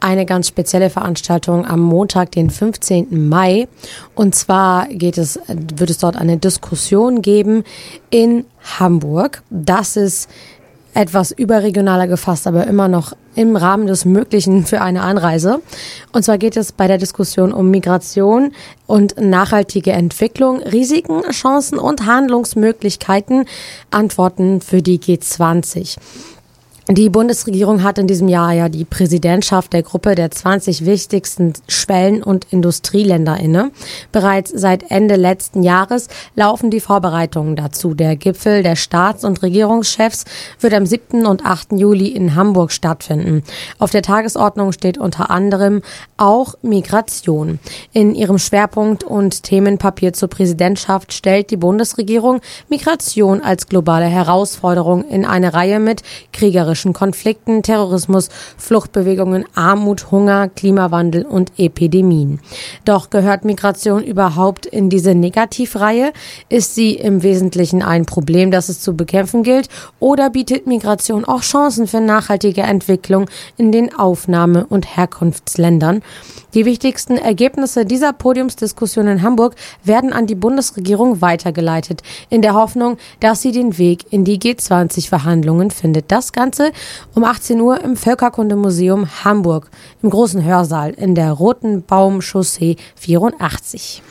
eine 0.05 0.27
ganz 0.27 0.49
spezielle 0.49 0.91
Veranstaltung 0.91 1.65
am 1.65 1.81
Montag, 1.81 2.31
den 2.33 2.51
15. 2.51 3.29
Mai. 3.29 3.69
Und 4.15 4.35
zwar 4.35 4.87
geht 4.89 5.17
es, 5.17 5.41
wird 5.49 5.89
es 5.89 5.99
dort 5.99 6.17
eine 6.17 6.37
Diskussion 6.37 7.23
geben 7.23 7.65
in 8.11 8.45
Hamburg. 8.79 9.43
Das 9.49 9.97
ist 9.97 10.29
etwas 10.95 11.33
überregionaler 11.33 12.07
gefasst, 12.07 12.47
aber 12.47 12.67
immer 12.67 12.89
noch 12.89 13.13
im 13.35 13.57
Rahmen 13.57 13.87
des 13.87 14.05
Möglichen 14.05 14.65
für 14.65 14.81
eine 14.81 15.03
Anreise. 15.03 15.61
Und 16.13 16.25
zwar 16.25 16.39
geht 16.39 16.57
es 16.57 16.73
bei 16.73 16.87
der 16.87 16.99
Diskussion 16.99 17.53
um 17.53 17.71
Migration 17.71 18.53
und 18.87 19.21
nachhaltige 19.21 19.93
Entwicklung, 19.93 20.63
Risiken, 20.63 21.23
Chancen 21.31 21.79
und 21.79 22.07
Handlungsmöglichkeiten, 22.07 23.47
Antworten 23.91 24.61
für 24.61 24.83
die 24.83 24.99
G20. 25.01 25.97
Die 26.91 27.09
Bundesregierung 27.09 27.83
hat 27.83 27.97
in 27.97 28.07
diesem 28.07 28.29
Jahr 28.29 28.53
ja 28.53 28.69
die 28.69 28.85
Präsidentschaft 28.85 29.73
der 29.73 29.83
Gruppe 29.83 30.15
der 30.15 30.31
20 30.31 30.85
wichtigsten 30.85 31.55
Schwellen- 31.67 32.23
und 32.23 32.53
Industrieländer 32.53 33.41
inne. 33.41 33.71
Bereits 34.13 34.53
seit 34.55 34.91
Ende 34.91 35.17
letzten 35.17 35.63
Jahres 35.63 36.09
laufen 36.37 36.71
die 36.71 36.81
Vorbereitungen 36.81 37.57
dazu. 37.57 37.95
Der 37.95 38.17
Gipfel 38.17 38.63
der 38.63 38.77
Staats- 38.77 39.25
und 39.25 39.43
Regierungschefs 39.43 40.27
wird 40.61 40.75
am 40.75 40.85
7. 40.85 41.25
und 41.25 41.47
8. 41.47 41.73
Juli 41.73 42.09
in 42.09 42.35
Hamburg 42.35 42.71
stattfinden. 42.71 43.45
Auf 43.79 43.91
der 43.91 44.03
Tagesordnung 44.03 44.73
steht 44.73 44.99
unter 44.99 45.31
anderem 45.31 45.81
auch 46.19 46.55
Migration. 46.61 47.61
In 47.95 48.15
ihrem 48.15 48.37
Schwerpunkt 48.37 49.05
und 49.05 49.43
Themenpapier 49.43 50.13
zur 50.13 50.29
Präsidentschaft 50.29 51.15
stellt 51.15 51.51
die 51.51 51.57
Bundesregierung 51.57 52.43
Migration 52.69 53.41
als 53.41 53.69
globale 53.69 54.05
Herausforderung 54.05 55.09
in 55.09 55.25
eine 55.25 55.55
Reihe 55.55 55.81
mit 55.81 56.03
kriegerischen 56.35 56.74
militärischen 56.75 56.93
Konflikten, 56.93 57.63
Terrorismus, 57.63 58.29
Fluchtbewegungen, 58.59 59.45
Armut, 59.55 60.11
Hunger, 60.11 60.49
Klimawandel 60.49 61.25
und 61.25 61.53
Epidemien. 61.57 62.41
Doch 62.85 63.11
gehört 63.11 63.45
Migration 63.45 64.03
überhaupt 64.03 64.67
in 64.67 64.91
diese 64.91 65.15
Negativreihe? 65.15 66.13
Ist 66.49 66.75
sie 66.75 66.95
im 66.95 67.23
Wesentlichen 67.23 67.83
ein 67.83 68.07
Problem, 68.07 68.51
das 68.51 68.69
es 68.69 68.81
zu 68.81 68.97
bekämpfen 68.97 69.45
gilt? 69.45 69.69
Oder 70.01 70.31
bietet 70.31 70.67
Migration 70.67 71.25
auch 71.25 71.43
Chancen 71.43 71.87
für 71.87 72.01
nachhaltige 72.01 72.63
Entwicklung 72.63 73.27
in 73.57 73.71
den 73.71 73.95
Aufnahme- 73.95 74.67
und 74.67 74.97
Herkunftsländern? 74.97 76.03
Die 76.55 76.65
wichtigsten 76.65 77.17
Ergebnisse 77.17 77.85
dieser 77.85 78.13
Podiumsdiskussion 78.13 79.09
in 79.09 79.23
Hamburg 79.23 79.57
werden 79.83 80.13
an 80.13 80.29
die 80.29 80.37
Bundesregierung 80.37 81.21
weitergeleitet, 81.21 82.03
in 82.31 82.43
der 82.43 82.55
Hoffnung, 82.55 82.97
dass 83.19 83.43
sie 83.43 83.51
den 83.51 83.77
Weg 83.77 84.05
in 84.11 84.25
die 84.25 84.39
G20-Verhandlungen 84.39 85.73
findet. 85.73 86.13
Das 86.13 86.33
Ganze 86.33 86.64
Heute 86.65 86.73
um 87.15 87.25
18 87.25 87.61
Uhr 87.61 87.81
im 87.83 87.97
Völkerkundemuseum 87.97 89.25
Hamburg 89.25 89.69
im 90.03 90.09
großen 90.09 90.43
Hörsaal 90.45 90.93
in 90.93 91.15
der 91.15 91.33
Roten 91.33 91.83
Baumchaussee 91.83 92.77
84. 92.97 94.03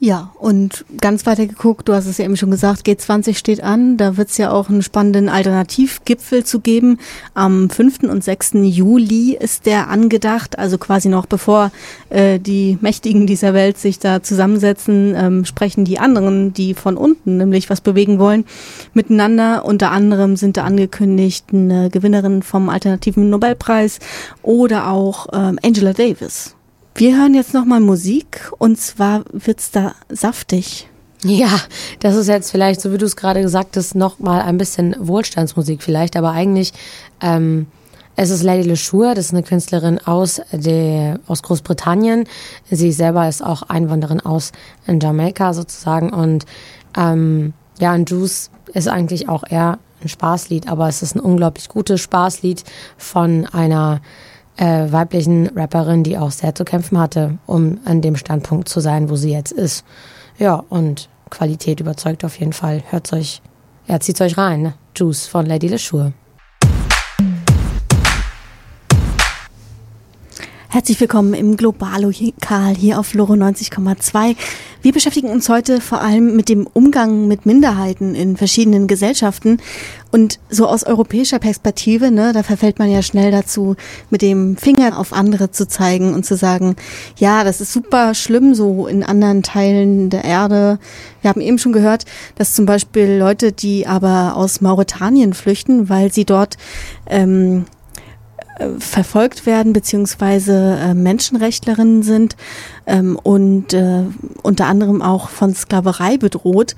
Ja, 0.00 0.30
und 0.38 0.84
ganz 1.00 1.26
weiter 1.26 1.48
geguckt, 1.48 1.88
du 1.88 1.92
hast 1.92 2.06
es 2.06 2.18
ja 2.18 2.24
eben 2.24 2.36
schon 2.36 2.52
gesagt, 2.52 2.86
G20 2.86 3.36
steht 3.36 3.64
an. 3.64 3.96
Da 3.96 4.16
wird 4.16 4.28
es 4.28 4.38
ja 4.38 4.52
auch 4.52 4.68
einen 4.68 4.82
spannenden 4.82 5.28
Alternativgipfel 5.28 6.44
zu 6.44 6.60
geben. 6.60 6.98
Am 7.34 7.68
5. 7.68 8.04
und 8.04 8.22
6. 8.22 8.52
Juli 8.62 9.36
ist 9.36 9.66
der 9.66 9.88
angedacht, 9.88 10.56
also 10.56 10.78
quasi 10.78 11.08
noch 11.08 11.26
bevor 11.26 11.72
äh, 12.10 12.38
die 12.38 12.78
Mächtigen 12.80 13.26
dieser 13.26 13.54
Welt 13.54 13.76
sich 13.76 13.98
da 13.98 14.22
zusammensetzen, 14.22 15.16
ähm, 15.16 15.44
sprechen 15.44 15.84
die 15.84 15.98
anderen, 15.98 16.52
die 16.52 16.74
von 16.74 16.96
unten 16.96 17.36
nämlich 17.36 17.68
was 17.68 17.80
bewegen 17.80 18.20
wollen, 18.20 18.44
miteinander. 18.94 19.64
Unter 19.64 19.90
anderem 19.90 20.36
sind 20.36 20.58
da 20.58 20.62
angekündigt 20.62 21.46
eine 21.52 21.90
Gewinnerin 21.90 22.44
vom 22.44 22.68
alternativen 22.68 23.30
Nobelpreis 23.30 23.98
oder 24.42 24.90
auch 24.90 25.26
ähm, 25.32 25.58
Angela 25.60 25.92
Davis. 25.92 26.54
Wir 26.98 27.16
hören 27.16 27.32
jetzt 27.32 27.54
nochmal 27.54 27.78
Musik 27.78 28.50
und 28.58 28.76
zwar 28.76 29.22
wird's 29.30 29.70
da 29.70 29.94
saftig. 30.08 30.88
Ja, 31.22 31.60
das 32.00 32.16
ist 32.16 32.26
jetzt 32.26 32.50
vielleicht, 32.50 32.80
so 32.80 32.92
wie 32.92 32.98
du 32.98 33.06
es 33.06 33.14
gerade 33.14 33.40
gesagt 33.40 33.76
hast, 33.76 33.94
nochmal 33.94 34.40
ein 34.40 34.58
bisschen 34.58 34.96
Wohlstandsmusik 34.98 35.80
vielleicht, 35.80 36.16
aber 36.16 36.32
eigentlich 36.32 36.72
ähm, 37.20 37.68
es 38.16 38.30
ist 38.30 38.42
Lady 38.42 38.68
LeSure, 38.68 39.14
das 39.14 39.26
ist 39.26 39.32
eine 39.32 39.44
Künstlerin 39.44 40.00
aus, 40.04 40.42
der, 40.50 41.20
aus 41.28 41.44
Großbritannien. 41.44 42.24
Sie 42.68 42.90
selber 42.90 43.28
ist 43.28 43.44
auch 43.44 43.62
Einwanderin 43.62 44.18
aus 44.18 44.50
Jamaika 44.88 45.54
sozusagen 45.54 46.12
und 46.12 46.46
ähm, 46.96 47.52
ja, 47.78 47.92
ein 47.92 48.06
Juice 48.06 48.50
ist 48.74 48.88
eigentlich 48.88 49.28
auch 49.28 49.44
eher 49.48 49.78
ein 50.02 50.08
Spaßlied, 50.08 50.68
aber 50.68 50.88
es 50.88 51.02
ist 51.02 51.14
ein 51.14 51.20
unglaublich 51.20 51.68
gutes 51.68 52.00
Spaßlied 52.00 52.64
von 52.96 53.46
einer 53.46 54.00
äh, 54.58 54.90
weiblichen 54.92 55.46
Rapperin, 55.56 56.02
die 56.02 56.18
auch 56.18 56.32
sehr 56.32 56.54
zu 56.54 56.64
kämpfen 56.64 56.98
hatte, 56.98 57.38
um 57.46 57.78
an 57.84 58.02
dem 58.02 58.16
Standpunkt 58.16 58.68
zu 58.68 58.80
sein, 58.80 59.08
wo 59.08 59.16
sie 59.16 59.30
jetzt 59.30 59.52
ist. 59.52 59.84
Ja, 60.38 60.64
und 60.68 61.08
Qualität 61.30 61.80
überzeugt 61.80 62.24
auf 62.24 62.38
jeden 62.38 62.52
Fall. 62.52 62.82
Hört 62.90 63.12
euch, 63.12 63.40
ja, 63.86 64.00
zieht 64.00 64.20
euch 64.20 64.36
rein. 64.36 64.62
Ne? 64.62 64.74
Juice 64.96 65.26
von 65.26 65.46
Lady 65.46 65.68
LeSure. 65.68 66.12
Herzlich 70.70 71.00
willkommen 71.00 71.32
im 71.32 71.56
Global-Lokal 71.56 72.74
hier 72.74 73.00
auf 73.00 73.14
Loro 73.14 73.32
90,2. 73.32 74.36
Wir 74.82 74.92
beschäftigen 74.92 75.28
uns 75.30 75.48
heute 75.48 75.80
vor 75.80 76.02
allem 76.02 76.36
mit 76.36 76.50
dem 76.50 76.66
Umgang 76.66 77.26
mit 77.26 77.46
Minderheiten 77.46 78.14
in 78.14 78.36
verschiedenen 78.36 78.86
Gesellschaften. 78.86 79.60
Und 80.10 80.38
so 80.48 80.66
aus 80.66 80.84
europäischer 80.84 81.38
Perspektive, 81.38 82.10
ne, 82.10 82.32
da 82.32 82.42
verfällt 82.42 82.78
man 82.78 82.90
ja 82.90 83.02
schnell 83.02 83.30
dazu, 83.30 83.76
mit 84.10 84.22
dem 84.22 84.56
Finger 84.56 84.98
auf 84.98 85.12
andere 85.12 85.50
zu 85.50 85.68
zeigen 85.68 86.14
und 86.14 86.24
zu 86.24 86.36
sagen, 86.36 86.76
ja, 87.16 87.44
das 87.44 87.60
ist 87.60 87.72
super 87.72 88.14
schlimm 88.14 88.54
so 88.54 88.86
in 88.86 89.02
anderen 89.02 89.42
Teilen 89.42 90.08
der 90.08 90.24
Erde. 90.24 90.78
Wir 91.20 91.30
haben 91.30 91.42
eben 91.42 91.58
schon 91.58 91.72
gehört, 91.72 92.04
dass 92.36 92.54
zum 92.54 92.64
Beispiel 92.64 93.18
Leute, 93.18 93.52
die 93.52 93.86
aber 93.86 94.36
aus 94.36 94.60
Mauretanien 94.60 95.34
flüchten, 95.34 95.88
weil 95.88 96.10
sie 96.12 96.24
dort 96.24 96.56
ähm, 97.06 97.66
verfolgt 98.78 99.46
werden 99.46 99.72
beziehungsweise 99.72 100.78
äh, 100.80 100.94
Menschenrechtlerinnen 100.94 102.02
sind 102.02 102.36
ähm, 102.86 103.18
und 103.22 103.72
äh, 103.72 104.04
unter 104.42 104.66
anderem 104.66 105.02
auch 105.02 105.28
von 105.28 105.54
Sklaverei 105.54 106.16
bedroht, 106.16 106.74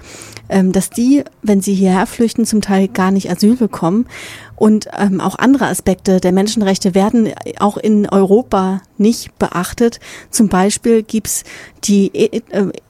dass 0.73 0.91
die, 0.91 1.25
wenn 1.43 1.61
sie 1.61 1.75
hierher 1.75 2.07
flüchten, 2.07 2.45
zum 2.45 2.61
Teil 2.61 2.89
gar 2.89 3.11
nicht 3.11 3.31
Asyl 3.31 3.57
bekommen. 3.57 4.07
Und 4.57 4.89
ähm, 4.99 5.23
auch 5.23 5.39
andere 5.39 5.69
Aspekte 5.69 6.21
der 6.21 6.33
Menschenrechte 6.33 6.95
werden 6.95 7.31
auch 7.61 7.79
in 7.79 8.07
Europa 8.07 8.83
nicht 8.99 9.39
beachtet. 9.39 10.01
Zum 10.29 10.49
Beispiel 10.49 11.03
gibt's 11.03 11.45
die 11.85 12.15
äh, 12.15 12.43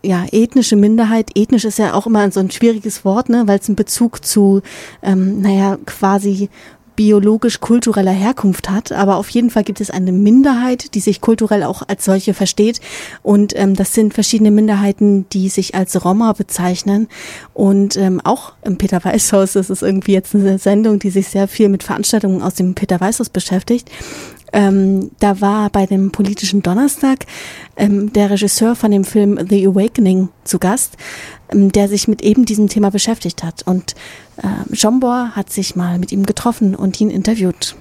ja, 0.03 0.25
ethnische 0.33 0.75
Minderheit. 0.75 1.31
Ethnisch 1.37 1.65
ist 1.65 1.79
ja 1.79 1.95
auch 1.95 2.07
immer 2.09 2.29
so 2.33 2.41
ein 2.41 2.51
schwieriges 2.51 3.05
Wort, 3.05 3.29
ne, 3.29 3.45
weil 3.47 3.61
es 3.61 3.69
einen 3.69 3.77
Bezug 3.77 4.25
zu, 4.25 4.63
ähm, 5.03 5.41
naja, 5.41 5.79
quasi 5.87 6.49
biologisch-kultureller 7.01 8.13
Herkunft 8.13 8.69
hat. 8.69 8.93
Aber 8.93 9.17
auf 9.17 9.31
jeden 9.31 9.49
Fall 9.49 9.65
gibt 9.65 9.81
es 9.81 9.91
eine 9.91 10.13
Minderheit, 10.13 10.95
die 10.95 11.01
sich 11.01 11.23
kulturell 11.23 11.63
auch 11.63 11.81
als 11.89 12.05
solche 12.05 12.35
versteht. 12.35 12.79
Und 13.23 13.59
ähm, 13.59 13.75
das 13.75 13.95
sind 13.95 14.13
verschiedene 14.13 14.51
Minderheiten, 14.51 15.27
die 15.31 15.49
sich 15.49 15.75
als 15.75 16.05
Roma 16.05 16.35
bezeichnen. 16.35 17.09
Und 17.55 17.97
ähm, 17.97 18.21
auch 18.23 18.53
im 18.61 18.77
Peter 18.77 19.03
Weißhaus, 19.03 19.55
das 19.55 19.71
ist 19.71 19.83
irgendwie 19.83 20.13
jetzt 20.13 20.35
eine 20.35 20.59
Sendung, 20.59 20.99
die 20.99 21.09
sich 21.09 21.29
sehr 21.29 21.49
viel 21.49 21.71
mit 21.71 21.85
Veranstaltungen 21.85 22.43
aus 22.43 22.57
dem 22.57 22.75
Peter 22.75 23.01
Weißhaus 23.01 23.31
beschäftigt. 23.31 23.91
Ähm, 24.53 25.11
da 25.21 25.41
war 25.41 25.71
bei 25.71 25.87
dem 25.87 26.11
politischen 26.11 26.63
Donnerstag 26.63 27.25
ähm, 27.81 28.13
der 28.13 28.31
Regisseur 28.31 28.77
von 28.77 28.91
dem 28.91 29.05
Film 29.05 29.39
The 29.49 29.67
Awakening 29.67 30.29
zu 30.45 30.59
Gast, 30.59 30.97
ähm, 31.53 31.73
der 31.73 31.89
sich 31.89 32.07
mit 32.07 32.23
eben 32.23 32.45
diesem 32.45 32.69
Thema 32.69 32.91
beschäftigt 32.91 33.43
hat. 33.43 33.63
Und 33.67 33.95
äh, 34.37 34.73
Jombor 34.73 35.31
hat 35.35 35.51
sich 35.51 35.75
mal 35.75 35.99
mit 35.99 36.13
ihm 36.13 36.25
getroffen 36.27 36.75
und 36.77 37.01
ihn 37.01 37.11
interviewt. 37.11 37.75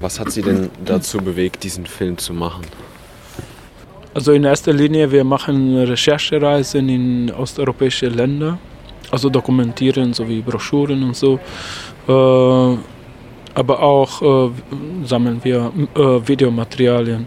Was 0.00 0.18
hat 0.18 0.32
Sie 0.32 0.42
denn 0.42 0.70
dazu 0.84 1.18
bewegt, 1.18 1.62
diesen 1.62 1.86
Film 1.86 2.18
zu 2.18 2.32
machen? 2.32 2.64
Also 4.12 4.32
in 4.32 4.44
erster 4.44 4.72
Linie, 4.72 5.12
wir 5.12 5.24
machen 5.24 5.76
Recherchereisen 5.76 6.88
in 6.88 7.30
osteuropäische 7.30 8.08
Länder, 8.08 8.58
also 9.10 9.30
dokumentieren 9.30 10.12
sowie 10.12 10.40
Broschüren 10.40 11.02
und 11.04 11.16
so. 11.16 11.38
Äh, 12.08 12.78
aber 13.54 13.82
auch 13.82 14.22
äh, 14.22 14.50
sammeln 15.04 15.40
wir 15.42 15.72
äh, 15.94 16.28
Videomaterialien. 16.28 17.26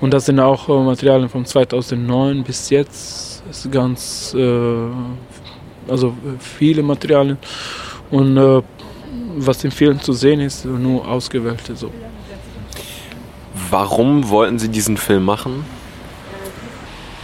Und 0.00 0.12
das 0.12 0.26
sind 0.26 0.40
auch 0.40 0.68
äh, 0.68 0.72
Materialien 0.72 1.28
von 1.28 1.44
2009 1.44 2.42
bis 2.42 2.70
jetzt. 2.70 3.42
Ist 3.48 3.70
ganz, 3.70 4.34
äh, 4.34 4.88
also 5.88 6.14
viele 6.38 6.82
Materialien. 6.82 7.38
Und 8.10 8.36
äh, 8.36 8.62
was 9.36 9.62
im 9.64 9.70
Film 9.70 10.00
zu 10.00 10.12
sehen 10.12 10.40
ist, 10.40 10.64
nur 10.64 11.06
ausgewählte 11.06 11.76
so. 11.76 11.90
Warum 13.70 14.28
wollten 14.28 14.58
Sie 14.58 14.68
diesen 14.68 14.96
Film 14.96 15.24
machen? 15.24 15.64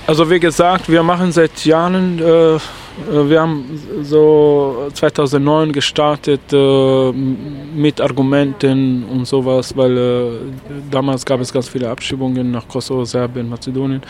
Also 0.07 0.31
wie 0.31 0.38
gesagt, 0.40 0.88
wir 0.88 1.03
machen 1.03 1.33
seit 1.33 1.64
Jahren 1.64 2.19
äh, 2.21 2.59
äh, 2.97 3.29
wir 3.29 3.40
haben 3.40 3.64
so 4.03 4.88
2009 4.92 5.73
gestartet 5.73 6.53
äh, 6.53 7.12
mit 7.12 8.01
Argumenten 8.01 9.05
und 9.05 9.27
sowas, 9.27 9.77
weil 9.77 9.97
äh, 9.97 10.31
damals 10.90 11.25
gab 11.25 11.40
es 11.40 11.53
ganz 11.53 11.69
viele 11.69 11.90
Abschiebungen 11.90 12.51
nach 12.51 12.66
Kosovo, 12.69 13.05
Serbien, 13.05 13.49
Mazedonien. 13.49 14.03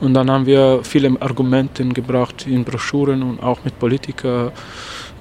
Und 0.00 0.14
dann 0.14 0.30
haben 0.30 0.46
wir 0.46 0.80
viele 0.82 1.16
Argumente 1.20 1.84
gebracht 1.88 2.46
in 2.46 2.64
Broschüren 2.64 3.22
und 3.22 3.42
auch 3.42 3.58
mit 3.64 3.78
Politikern 3.78 4.52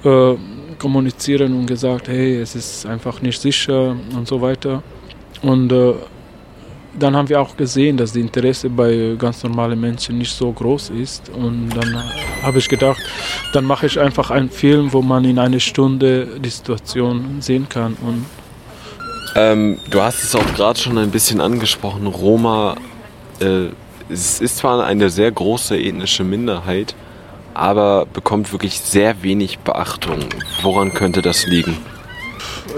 äh, 0.04 0.36
kommunizieren 0.78 1.54
und 1.54 1.66
gesagt, 1.66 2.08
hey, 2.08 2.38
es 2.38 2.56
ist 2.56 2.86
einfach 2.86 3.22
nicht 3.22 3.42
sicher 3.42 3.96
und 4.16 4.28
so 4.28 4.42
weiter. 4.42 4.84
Und 5.42 5.72
äh, 5.72 5.94
dann 6.98 7.16
haben 7.16 7.30
wir 7.30 7.42
auch 7.42 7.56
gesehen, 7.56 7.98
dass 7.98 8.14
die 8.14 8.22
Interesse 8.22 8.70
bei 8.70 9.16
ganz 9.18 9.44
normalen 9.44 9.80
Menschen 9.80 10.18
nicht 10.18 10.34
so 10.34 10.52
groß 10.52 10.90
ist. 10.92 11.30
Und 11.30 11.70
dann 11.70 12.04
habe 12.44 12.58
ich 12.60 12.68
gedacht, 12.68 13.02
dann 13.54 13.66
mache 13.66 13.86
ich 13.86 14.00
einfach 14.00 14.32
einen 14.32 14.50
Film, 14.50 14.92
wo 14.92 15.02
man 15.02 15.24
in 15.26 15.40
einer 15.40 15.60
Stunde 15.60 16.40
die 16.40 16.50
Situation 16.50 17.42
sehen 17.42 17.68
kann. 17.70 17.96
Und 18.02 18.26
ähm, 19.36 19.78
du 19.90 20.02
hast 20.02 20.24
es 20.24 20.36
auch 20.36 20.54
gerade 20.54 20.80
schon 20.80 20.98
ein 20.98 21.12
bisschen 21.12 21.40
angesprochen. 21.42 22.08
Roma, 22.08 22.76
äh, 23.40 23.68
es 24.10 24.42
ist 24.42 24.58
zwar 24.58 24.84
eine 24.84 25.10
sehr 25.10 25.32
große 25.32 25.78
ethnische 25.78 26.24
Minderheit, 26.24 26.96
aber 27.54 28.08
bekommt 28.08 28.52
wirklich 28.52 28.80
sehr 28.80 29.22
wenig 29.22 29.60
Beachtung. 29.60 30.26
Woran 30.64 30.94
könnte 30.94 31.22
das 31.22 31.46
liegen? 31.46 31.78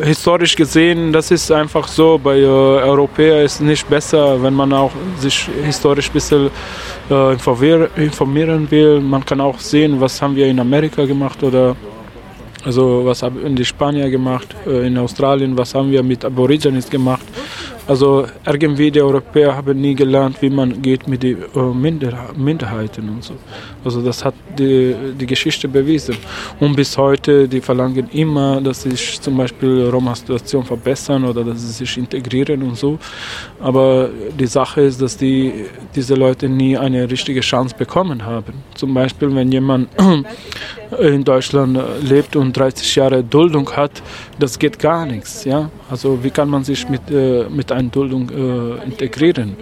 Historisch 0.04 0.56
gesehen, 0.56 1.12
das 1.12 1.32
ist 1.32 1.52
einfach 1.52 1.88
so. 1.88 2.18
Bei 2.18 2.38
äh, 2.38 2.46
Europäern 2.46 3.46
ist 3.46 3.56
es 3.56 3.60
nicht 3.62 3.90
besser, 3.90 4.42
wenn 4.42 4.54
man 4.54 4.72
auch 4.74 4.92
sich 5.20 5.50
historisch 5.64 6.10
ein 6.10 6.14
bisschen 6.14 6.50
äh, 7.10 7.34
informieren 7.34 8.70
will. 8.70 9.00
Man 9.00 9.26
kann 9.26 9.42
auch 9.42 9.60
sehen, 9.60 10.00
was 10.00 10.22
haben 10.22 10.36
wir 10.36 10.48
in 10.48 10.60
Amerika 10.60 11.06
gemacht 11.06 11.42
oder 11.44 11.76
also 12.64 13.04
was 13.06 13.24
haben 13.24 13.56
die 13.56 13.66
Spanier 13.66 14.10
gemacht, 14.10 14.56
äh, 14.68 14.88
in 14.88 14.98
Australien, 14.98 15.58
was 15.58 15.74
haben 15.74 15.92
wir 15.92 16.04
mit 16.04 16.24
Aborigines 16.24 16.90
gemacht. 16.90 17.26
Also 17.92 18.26
irgendwie 18.46 18.90
die 18.90 19.02
Europäer 19.02 19.54
haben 19.54 19.82
nie 19.82 19.94
gelernt, 19.94 20.42
wie 20.42 20.50
man 20.50 20.82
geht 20.82 21.10
mit 21.10 21.24
den 21.24 21.40
äh, 21.54 21.60
Minder 21.86 22.14
Minderheiten 22.38 23.10
und 23.10 23.22
so. 23.22 23.34
Also 23.84 24.02
das 24.02 24.24
hat 24.24 24.34
die, 24.58 24.96
die 25.20 25.26
Geschichte 25.26 25.68
bewiesen. 25.68 26.16
Und 26.62 26.74
bis 26.78 26.98
heute, 26.98 27.50
die 27.50 27.60
verlangen 27.60 28.08
immer, 28.14 28.62
dass 28.62 28.84
sich 28.84 29.20
zum 29.20 29.36
Beispiel 29.36 29.90
Roma-Situation 29.90 30.64
verbessern 30.64 31.26
oder 31.26 31.44
dass 31.44 31.60
sie 31.60 31.74
sich 31.82 31.98
integrieren 31.98 32.64
und 32.64 32.78
so. 32.78 32.98
Aber 33.60 34.10
die 34.40 34.48
Sache 34.48 34.80
ist, 34.90 35.02
dass 35.02 35.18
die, 35.18 35.66
diese 35.94 36.16
Leute 36.16 36.48
nie 36.48 36.78
eine 36.78 37.12
richtige 37.12 37.42
Chance 37.42 37.76
bekommen 37.78 38.26
haben. 38.26 38.54
Zum 38.74 38.94
Beispiel, 38.94 39.36
wenn 39.36 39.52
jemand 39.52 39.90
in 41.00 41.24
Deutschland 41.24 41.80
lebt 42.02 42.36
und 42.36 42.56
30 42.56 42.96
Jahre 42.96 43.24
Duldung 43.24 43.70
hat, 43.72 44.02
das 44.40 44.60
geht 44.60 44.80
gar 44.80 45.06
nichts. 45.06 45.46
Ja? 45.46 45.70
Also 45.90 46.24
wie 46.24 46.32
kann 46.32 46.50
man 46.50 46.64
sich 46.64 46.88
mit, 46.90 47.10
äh, 47.10 47.46
mit 47.50 47.72
einer 47.72 47.90
Duldung 47.90 48.30
äh, 48.30 48.84
integrieren? 48.86 49.56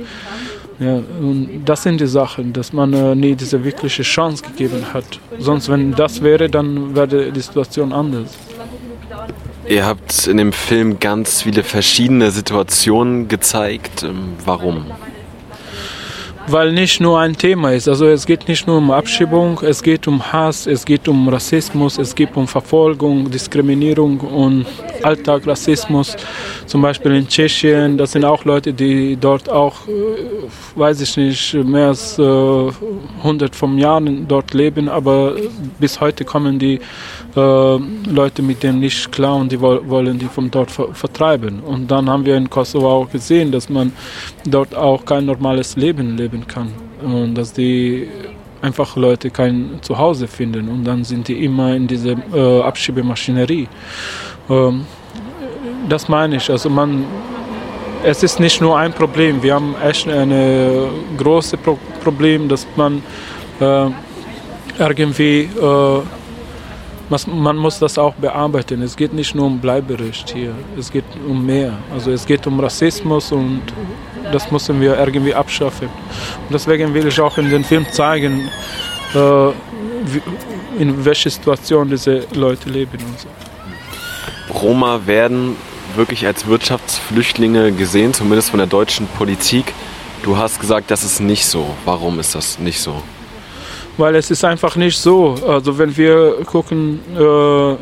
Ja, 0.79 0.93
und 1.19 1.63
das 1.65 1.83
sind 1.83 1.99
die 1.99 2.07
Sachen, 2.07 2.53
dass 2.53 2.71
man 2.71 2.93
äh, 2.93 3.13
nie 3.13 3.35
diese 3.35 3.61
wirkliche 3.61 4.01
Chance 4.03 4.43
gegeben 4.43 4.81
hat. 4.93 5.19
Sonst, 5.37 5.67
wenn 5.67 5.91
das 5.91 6.21
wäre, 6.21 6.49
dann 6.49 6.95
wäre 6.95 7.31
die 7.33 7.41
Situation 7.41 7.91
anders. 7.91 8.37
Ihr 9.67 9.85
habt 9.85 10.25
in 10.25 10.37
dem 10.37 10.53
Film 10.53 10.99
ganz 10.99 11.41
viele 11.41 11.63
verschiedene 11.63 12.31
Situationen 12.31 13.27
gezeigt. 13.27 14.03
Ähm, 14.03 14.33
warum? 14.45 14.85
Weil 16.51 16.71
nicht 16.71 16.99
nur 16.99 17.19
ein 17.19 17.35
Thema 17.35 17.73
ist. 17.73 17.87
Also 17.87 18.07
es 18.07 18.25
geht 18.25 18.47
nicht 18.47 18.65
nur 18.65 18.77
um 18.77 18.91
Abschiebung, 18.91 19.59
es 19.63 19.83
geht 19.83 20.07
um 20.07 20.31
Hass, 20.31 20.67
es 20.67 20.85
geht 20.85 21.07
um 21.07 21.27
Rassismus, 21.29 21.97
es 21.97 22.15
geht 22.15 22.35
um 22.35 22.47
Verfolgung, 22.47 23.29
Diskriminierung 23.29 24.19
und 24.19 24.65
Alltagsrassismus. 25.03 26.15
Zum 26.65 26.81
Beispiel 26.81 27.15
in 27.15 27.27
Tschechien, 27.27 27.97
das 27.97 28.13
sind 28.13 28.25
auch 28.25 28.45
Leute, 28.45 28.73
die 28.73 29.17
dort 29.19 29.49
auch, 29.49 29.87
äh, 29.87 30.47
weiß 30.75 31.01
ich 31.01 31.17
nicht, 31.17 31.53
mehr 31.53 31.87
als 31.87 32.17
äh, 32.17 32.71
100 33.23 33.55
von 33.55 33.77
Jahren 33.77 34.27
dort 34.27 34.53
leben, 34.53 34.89
aber 34.89 35.35
bis 35.79 36.01
heute 36.01 36.25
kommen 36.25 36.57
die 36.59 36.75
äh, 36.75 36.79
Leute 37.35 38.41
mit 38.41 38.63
denen 38.63 38.79
nicht 38.79 39.11
klar 39.11 39.35
und 39.35 39.51
die 39.51 39.61
wollen 39.61 40.17
die 40.17 40.25
von 40.25 40.49
dort 40.49 40.71
ver 40.71 40.93
vertreiben. 40.93 41.59
Und 41.59 41.89
dann 41.89 42.09
haben 42.09 42.25
wir 42.25 42.35
in 42.35 42.49
Kosovo 42.49 42.89
auch 42.89 43.09
gesehen, 43.09 43.51
dass 43.51 43.69
man 43.69 43.93
dort 44.45 44.75
auch 44.75 45.05
kein 45.05 45.25
normales 45.25 45.75
Leben 45.75 46.17
leben 46.17 46.47
kann 46.47 46.73
und 47.03 47.35
dass 47.35 47.53
die 47.53 48.07
einfach 48.61 48.95
Leute 48.95 49.29
kein 49.29 49.79
Zuhause 49.81 50.27
finden 50.27 50.67
und 50.69 50.83
dann 50.83 51.03
sind 51.03 51.27
die 51.27 51.45
immer 51.45 51.75
in 51.75 51.87
dieser 51.87 52.15
äh, 52.33 52.61
Abschiebemaschinerie. 52.61 53.67
Ähm, 54.49 54.85
das 55.87 56.09
meine 56.09 56.35
ich. 56.35 56.49
Also 56.49 56.69
man, 56.69 57.05
es 58.03 58.23
ist 58.23 58.39
nicht 58.39 58.61
nur 58.61 58.77
ein 58.77 58.91
Problem. 58.91 59.41
Wir 59.41 59.55
haben 59.55 59.75
echt 59.83 60.07
ein 60.07 60.33
großes 61.17 61.59
Pro 61.59 61.77
Problem, 62.03 62.47
dass 62.47 62.65
man 62.75 63.03
äh, 63.59 63.87
irgendwie 64.79 65.41
äh, 65.41 66.01
man 67.27 67.57
muss 67.57 67.79
das 67.79 67.97
auch 67.97 68.13
bearbeiten. 68.15 68.81
Es 68.81 68.95
geht 68.95 69.13
nicht 69.13 69.33
nur 69.33 69.47
um 69.47 69.59
Bleiberecht 69.59 70.31
hier, 70.31 70.53
es 70.77 70.91
geht 70.91 71.05
um 71.27 71.45
mehr. 71.45 71.73
Also 71.91 72.11
es 72.11 72.25
geht 72.25 72.45
um 72.45 72.59
Rassismus 72.59 73.31
und 73.31 73.61
das 74.31 74.51
müssen 74.51 74.79
wir 74.79 74.97
irgendwie 74.97 75.33
abschaffen. 75.33 75.87
Und 75.87 76.53
deswegen 76.53 76.93
will 76.93 77.07
ich 77.07 77.19
auch 77.19 77.37
in 77.37 77.49
dem 77.49 77.63
Film 77.63 77.85
zeigen, 77.91 78.49
äh, 79.15 79.49
in 80.79 81.03
welcher 81.03 81.29
Situation 81.29 81.89
diese 81.89 82.25
Leute 82.33 82.69
leben 82.69 82.99
so. 83.17 83.27
Roma 84.53 85.01
werden 85.05 85.55
wirklich 85.95 86.25
als 86.25 86.47
Wirtschaftsflüchtlinge 86.47 87.71
gesehen, 87.71 88.13
zumindest 88.13 88.51
von 88.51 88.59
der 88.59 88.67
deutschen 88.67 89.07
Politik. 89.07 89.73
Du 90.23 90.37
hast 90.37 90.59
gesagt, 90.59 90.91
das 90.91 91.03
ist 91.03 91.19
nicht 91.19 91.45
so. 91.45 91.75
Warum 91.85 92.19
ist 92.19 92.35
das 92.35 92.59
nicht 92.59 92.79
so? 92.79 93.01
Weil 93.97 94.15
es 94.15 94.31
ist 94.31 94.43
einfach 94.43 94.75
nicht 94.75 94.97
so. 94.97 95.35
Also 95.47 95.77
wenn 95.77 95.95
wir 95.95 96.37
gucken 96.45 96.99
äh, 97.15 97.75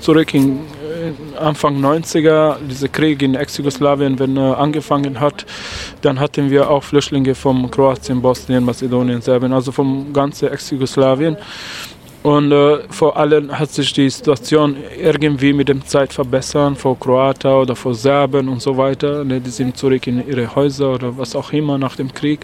zurück 0.00 0.34
in 0.34 0.56
äh, 0.56 1.38
Anfang 1.38 1.82
90er, 1.84 2.56
dieser 2.68 2.88
Krieg 2.88 3.22
in 3.22 3.34
Ex-Jugoslawien, 3.34 4.18
wenn 4.18 4.36
er 4.36 4.58
angefangen 4.58 5.20
hat, 5.20 5.46
dann 6.02 6.20
hatten 6.20 6.50
wir 6.50 6.70
auch 6.70 6.82
Flüchtlinge 6.82 7.34
von 7.34 7.70
Kroatien, 7.70 8.20
Bosnien, 8.20 8.64
Mazedonien, 8.64 9.20
Serbien, 9.20 9.52
also 9.52 9.72
vom 9.72 10.12
ganzen 10.12 10.48
Ex-Jugoslawien. 10.48 11.36
Und 12.24 12.52
äh, 12.52 12.78
vor 12.88 13.18
allem 13.18 13.52
hat 13.58 13.70
sich 13.70 13.92
die 13.92 14.08
Situation 14.08 14.78
irgendwie 14.98 15.52
mit 15.52 15.68
der 15.68 15.84
Zeit 15.84 16.10
verbessert, 16.10 16.78
vor 16.78 16.98
Kroaten 16.98 17.52
oder 17.52 17.76
vor 17.76 17.94
Serben 17.94 18.48
und 18.48 18.62
so 18.62 18.78
weiter. 18.78 19.24
Ne, 19.24 19.42
die 19.42 19.50
sind 19.50 19.76
zurück 19.76 20.06
in 20.06 20.26
ihre 20.26 20.54
Häuser 20.56 20.94
oder 20.94 21.18
was 21.18 21.36
auch 21.36 21.52
immer 21.52 21.76
nach 21.76 21.96
dem 21.96 22.10
Krieg. 22.10 22.40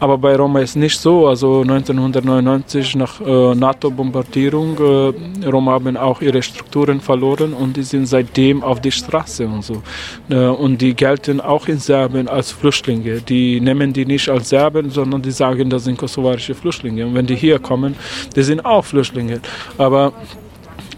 Aber 0.00 0.18
bei 0.18 0.34
Roma 0.34 0.58
ist 0.58 0.74
nicht 0.74 0.98
so. 0.98 1.28
Also 1.28 1.60
1999 1.60 2.96
nach 2.96 3.20
äh, 3.20 3.54
NATO-Bombardierung, 3.54 5.14
äh, 5.44 5.46
Roma 5.46 5.70
haben 5.70 5.96
auch 5.96 6.20
ihre 6.20 6.42
Strukturen 6.42 7.00
verloren 7.00 7.52
und 7.52 7.76
die 7.76 7.84
sind 7.84 8.06
seitdem 8.06 8.64
auf 8.64 8.80
die 8.80 8.90
Straße 8.90 9.46
und 9.46 9.62
so. 9.62 9.84
Äh, 10.30 10.46
und 10.46 10.82
die 10.82 10.94
gelten 10.94 11.40
auch 11.40 11.68
in 11.68 11.78
Serbien 11.78 12.26
als 12.26 12.50
Flüchtlinge. 12.50 13.20
Die 13.20 13.60
nehmen 13.60 13.92
die 13.92 14.04
nicht 14.04 14.28
als 14.28 14.48
Serben, 14.48 14.90
sondern 14.90 15.22
die 15.22 15.30
sagen, 15.30 15.70
das 15.70 15.84
sind 15.84 15.96
kosovarische 15.96 16.56
Flüchtlinge. 16.56 17.06
Und 17.06 17.14
wenn 17.14 17.26
die 17.26 17.36
hier 17.36 17.60
kommen, 17.60 17.94
die 18.34 18.42
sind 18.42 18.64
auch 18.64 18.84
Flüchtlinge. 18.84 19.11
Flüchtlinge. 19.12 19.40
Aber 19.78 20.12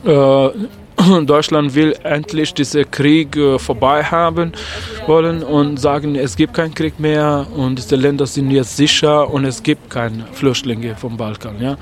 äh, 0.04 0.50
Deutschland 1.26 1.74
will 1.74 1.94
endlich 2.04 2.54
diesen 2.54 2.88
Krieg 2.90 3.36
äh, 3.36 3.58
vorbei 3.58 4.02
haben 4.04 4.52
wollen 5.06 5.42
und 5.42 5.78
sagen, 5.78 6.14
es 6.14 6.36
gibt 6.36 6.54
keinen 6.54 6.74
Krieg 6.74 6.98
mehr 7.00 7.46
und 7.56 7.76
diese 7.76 7.96
Länder 7.96 8.26
sind 8.26 8.50
jetzt 8.50 8.76
sicher 8.76 9.28
und 9.30 9.44
es 9.44 9.62
gibt 9.62 9.90
keine 9.90 10.24
Flüchtlinge 10.32 10.94
vom 10.96 11.16
Balkan. 11.16 11.60
Ja? 11.60 11.76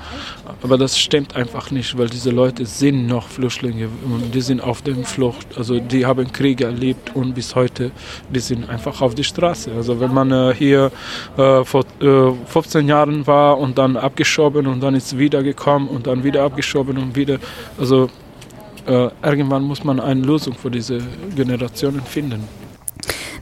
Aber 0.63 0.77
das 0.77 0.97
stimmt 0.97 1.35
einfach 1.35 1.71
nicht, 1.71 1.97
weil 1.97 2.07
diese 2.07 2.29
Leute 2.29 2.65
sind 2.65 3.05
noch 3.05 3.27
Flüchtlinge 3.27 3.89
und 4.05 4.33
die 4.33 4.39
sind 4.39 4.61
auf 4.61 4.81
der 4.81 4.95
Flucht. 5.03 5.45
Also 5.57 5.79
die 5.79 6.05
haben 6.05 6.31
Krieg 6.31 6.61
erlebt 6.61 7.13
und 7.13 7.35
bis 7.35 7.53
heute, 7.53 7.91
die 8.29 8.39
sind 8.39 8.69
einfach 8.69 9.01
auf 9.01 9.13
die 9.13 9.25
Straße. 9.25 9.73
Also 9.73 9.99
wenn 9.99 10.13
man 10.13 10.31
äh, 10.31 10.55
hier 10.57 10.89
äh, 11.37 11.65
vor 11.65 11.83
äh, 11.99 12.31
15 12.45 12.87
Jahren 12.87 13.27
war 13.27 13.59
und 13.59 13.77
dann 13.77 13.97
abgeschoben 13.97 14.65
und 14.67 14.79
dann 14.79 14.95
ist 14.95 15.17
wieder 15.17 15.43
gekommen 15.43 15.89
und 15.89 16.07
dann 16.07 16.23
wieder 16.23 16.43
abgeschoben 16.43 16.97
und 16.97 17.13
wieder, 17.13 17.39
also 17.77 18.09
äh, 18.87 19.09
irgendwann 19.21 19.63
muss 19.63 19.83
man 19.83 19.99
eine 19.99 20.21
Lösung 20.21 20.53
für 20.53 20.71
diese 20.71 20.99
Generationen 21.35 22.01
finden. 22.01 22.47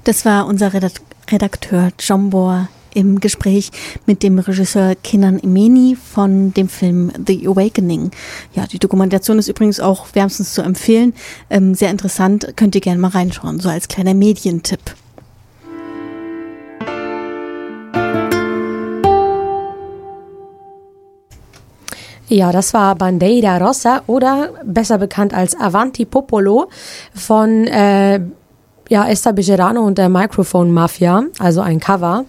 Das 0.06 0.26
war 0.26 0.48
unser 0.48 0.72
Redakteur 0.74 1.92
Jombor 2.00 2.68
im 2.94 3.20
Gespräch 3.20 3.72
mit 4.06 4.24
dem 4.24 4.40
Regisseur 4.40 4.96
Kenan 4.96 5.40
Imeni 5.40 5.96
von 5.96 6.54
dem 6.54 6.70
Film 6.70 7.12
The 7.26 7.48
Awakening. 7.48 8.12
Ja, 8.54 8.66
die 8.68 8.80
Dokumentation 8.80 9.40
ist 9.40 9.48
übrigens 9.48 9.80
auch 9.80 10.08
wärmstens 10.14 10.54
zu 10.54 10.62
empfehlen. 10.62 11.14
Ähm, 11.50 11.76
sehr 11.76 11.90
interessant, 11.90 12.54
könnt 12.56 12.76
ihr 12.76 12.82
gerne 12.82 13.00
mal 13.00 13.10
reinschauen, 13.10 13.60
so 13.60 13.70
als 13.70 13.88
kleiner 13.88 14.14
Medientipp. 14.14 14.96
Ja, 22.32 22.54
das 22.54 22.74
war 22.74 22.96
Bandeira 22.96 23.58
Rossa 23.58 24.04
oder 24.08 24.52
besser 24.64 24.98
bekannt 24.98 25.34
als 25.34 25.54
Avanti 25.60 26.06
Popolo 26.06 26.70
von 27.14 27.68
äh, 27.68 28.22
ja, 28.92 29.08
Esther 29.08 29.32
Bejerano 29.32 29.80
und 29.86 29.98
der 29.98 30.10
Microphone 30.10 30.70
Mafia, 30.70 31.24
also 31.40 31.62
ein 31.62 31.80
Cover. 31.80 32.26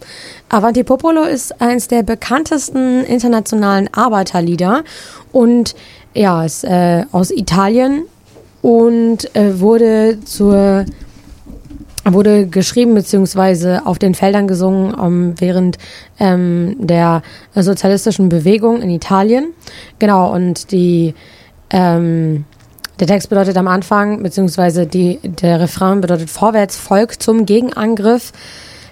Avanti 0.48 0.84
Popolo 0.84 1.24
ist 1.24 1.60
eines 1.60 1.88
der 1.88 2.04
bekanntesten 2.04 3.02
internationalen 3.02 3.92
Arbeiterlieder 3.92 4.84
und 5.32 5.74
ja, 6.14 6.44
ist 6.44 6.62
äh, 6.62 7.02
aus 7.10 7.32
Italien 7.32 8.04
und 8.62 9.34
äh, 9.34 9.58
wurde 9.58 10.18
zur 10.24 10.84
wurde 12.04 12.46
geschrieben 12.46 12.94
beziehungsweise 12.94 13.84
auf 13.84 13.98
den 13.98 14.14
Feldern 14.14 14.46
gesungen 14.46 14.94
um, 14.94 15.00
ähm, 15.00 15.34
während 15.38 15.78
ähm, 16.20 16.76
der 16.78 17.22
sozialistischen 17.56 18.28
Bewegung 18.28 18.82
in 18.82 18.90
Italien. 18.90 19.52
Genau, 19.98 20.32
und 20.32 20.70
die 20.70 21.14
ähm, 21.70 22.44
der 23.02 23.08
Text 23.08 23.30
bedeutet 23.30 23.56
am 23.56 23.66
Anfang, 23.66 24.22
beziehungsweise 24.22 24.86
die, 24.86 25.18
der 25.24 25.58
Refrain 25.58 26.00
bedeutet 26.00 26.30
vorwärts, 26.30 26.76
Volk 26.76 27.20
zum 27.20 27.46
Gegenangriff. 27.46 28.30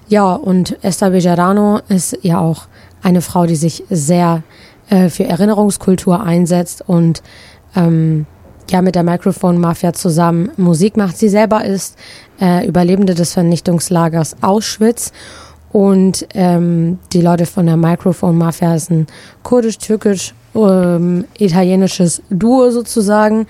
Ja, 0.09 0.33
und 0.35 0.77
Esther 0.83 1.11
Bejarano 1.11 1.79
ist 1.89 2.19
ja 2.23 2.41
auch 2.41 2.65
eine 3.05 3.23
Frau, 3.23 3.47
die 3.47 3.55
sich 3.55 3.85
sehr 3.89 4.43
äh, 4.89 5.11
für 5.11 5.27
Erinnerungskultur 5.27 6.21
einsetzt 6.21 6.83
und 6.89 7.23
ähm, 7.77 8.27
ja 8.69 8.83
mit 8.83 8.97
der 8.97 9.05
Microphone 9.05 9.61
Mafia 9.61 9.93
zusammen 9.93 10.51
Musik 10.57 10.97
macht. 10.97 11.17
Sie 11.17 11.29
selber 11.29 11.65
ist 11.65 11.97
äh, 12.41 12.67
Überlebende 12.67 13.15
des 13.15 13.33
Vernichtungslagers 13.35 14.39
Auschwitz 14.41 15.13
und 15.71 16.27
ähm, 16.35 16.99
die 17.13 17.21
Leute 17.21 17.47
von 17.47 17.65
der 17.65 17.77
Microphone 17.77 18.37
Mafia 18.37 18.73
ein 18.73 19.07
kurdisch-türkisch 19.45 20.35
ähm, 20.57 21.27
italienisches 21.39 22.23
Duo 22.29 22.73
sozusagen 22.73 23.47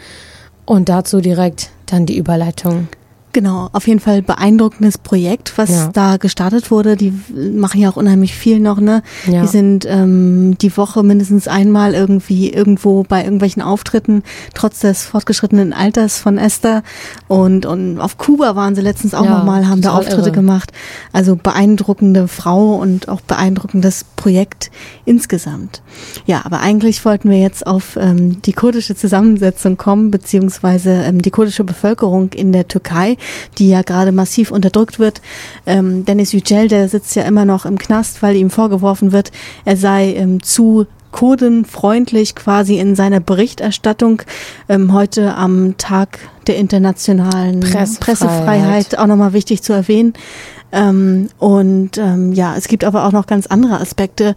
und 0.66 0.88
dazu 0.88 1.20
direkt 1.20 1.70
dann 1.86 2.06
die 2.06 2.16
Überleitung 2.16 2.88
Genau, 3.32 3.68
auf 3.72 3.86
jeden 3.86 4.00
Fall 4.00 4.22
beeindruckendes 4.22 4.98
Projekt, 4.98 5.56
was 5.56 5.70
ja. 5.70 5.90
da 5.92 6.16
gestartet 6.16 6.72
wurde. 6.72 6.96
Die 6.96 7.12
machen 7.54 7.80
ja 7.80 7.88
auch 7.88 7.96
unheimlich 7.96 8.34
viel 8.34 8.58
noch, 8.58 8.80
ne? 8.80 9.02
Ja. 9.26 9.42
Die 9.42 9.46
sind 9.46 9.86
ähm, 9.88 10.58
die 10.58 10.76
Woche 10.76 11.04
mindestens 11.04 11.46
einmal 11.46 11.94
irgendwie 11.94 12.52
irgendwo 12.52 13.04
bei 13.04 13.22
irgendwelchen 13.22 13.62
Auftritten, 13.62 14.24
trotz 14.54 14.80
des 14.80 15.04
fortgeschrittenen 15.04 15.72
Alters 15.72 16.18
von 16.18 16.38
Esther. 16.38 16.82
Und, 17.28 17.66
und 17.66 18.00
auf 18.00 18.18
Kuba 18.18 18.56
waren 18.56 18.74
sie 18.74 18.80
letztens 18.80 19.14
auch 19.14 19.24
ja, 19.24 19.38
nochmal, 19.38 19.68
haben 19.68 19.80
da 19.80 19.92
Auftritte 19.92 20.22
irre. 20.22 20.32
gemacht. 20.32 20.72
Also 21.12 21.36
beeindruckende 21.36 22.26
Frau 22.26 22.74
und 22.76 23.08
auch 23.08 23.20
beeindruckendes 23.20 24.06
Projekt 24.16 24.72
insgesamt. 25.04 25.82
Ja, 26.26 26.42
aber 26.44 26.60
eigentlich 26.60 27.04
wollten 27.04 27.30
wir 27.30 27.38
jetzt 27.38 27.64
auf 27.64 27.96
ähm, 27.96 28.42
die 28.42 28.54
kurdische 28.54 28.96
Zusammensetzung 28.96 29.76
kommen, 29.76 30.10
beziehungsweise 30.10 30.90
ähm, 30.90 31.22
die 31.22 31.30
kurdische 31.30 31.62
Bevölkerung 31.62 32.32
in 32.32 32.50
der 32.50 32.66
Türkei 32.66 33.16
die 33.58 33.68
ja 33.68 33.82
gerade 33.82 34.12
massiv 34.12 34.50
unterdrückt 34.50 34.98
wird. 34.98 35.20
Ähm, 35.66 36.04
Dennis 36.04 36.32
Yücel, 36.32 36.68
der 36.68 36.88
sitzt 36.88 37.14
ja 37.16 37.22
immer 37.22 37.44
noch 37.44 37.66
im 37.66 37.78
Knast, 37.78 38.22
weil 38.22 38.36
ihm 38.36 38.50
vorgeworfen 38.50 39.12
wird, 39.12 39.32
er 39.64 39.76
sei 39.76 40.14
ähm, 40.14 40.42
zu 40.42 40.86
kurdenfreundlich 41.12 42.34
quasi 42.34 42.78
in 42.78 42.94
seiner 42.94 43.20
Berichterstattung 43.20 44.22
ähm, 44.68 44.92
heute 44.92 45.34
am 45.34 45.76
Tag 45.76 46.20
der 46.46 46.56
internationalen 46.56 47.60
Pressefreiheit, 47.60 48.00
Pressefreiheit 48.00 48.98
auch 48.98 49.06
nochmal 49.06 49.32
wichtig 49.32 49.62
zu 49.62 49.72
erwähnen. 49.72 50.14
Ähm, 50.72 51.28
und 51.38 51.98
ähm, 51.98 52.32
ja, 52.32 52.56
es 52.56 52.68
gibt 52.68 52.84
aber 52.84 53.04
auch 53.04 53.12
noch 53.12 53.26
ganz 53.26 53.46
andere 53.46 53.80
Aspekte, 53.80 54.34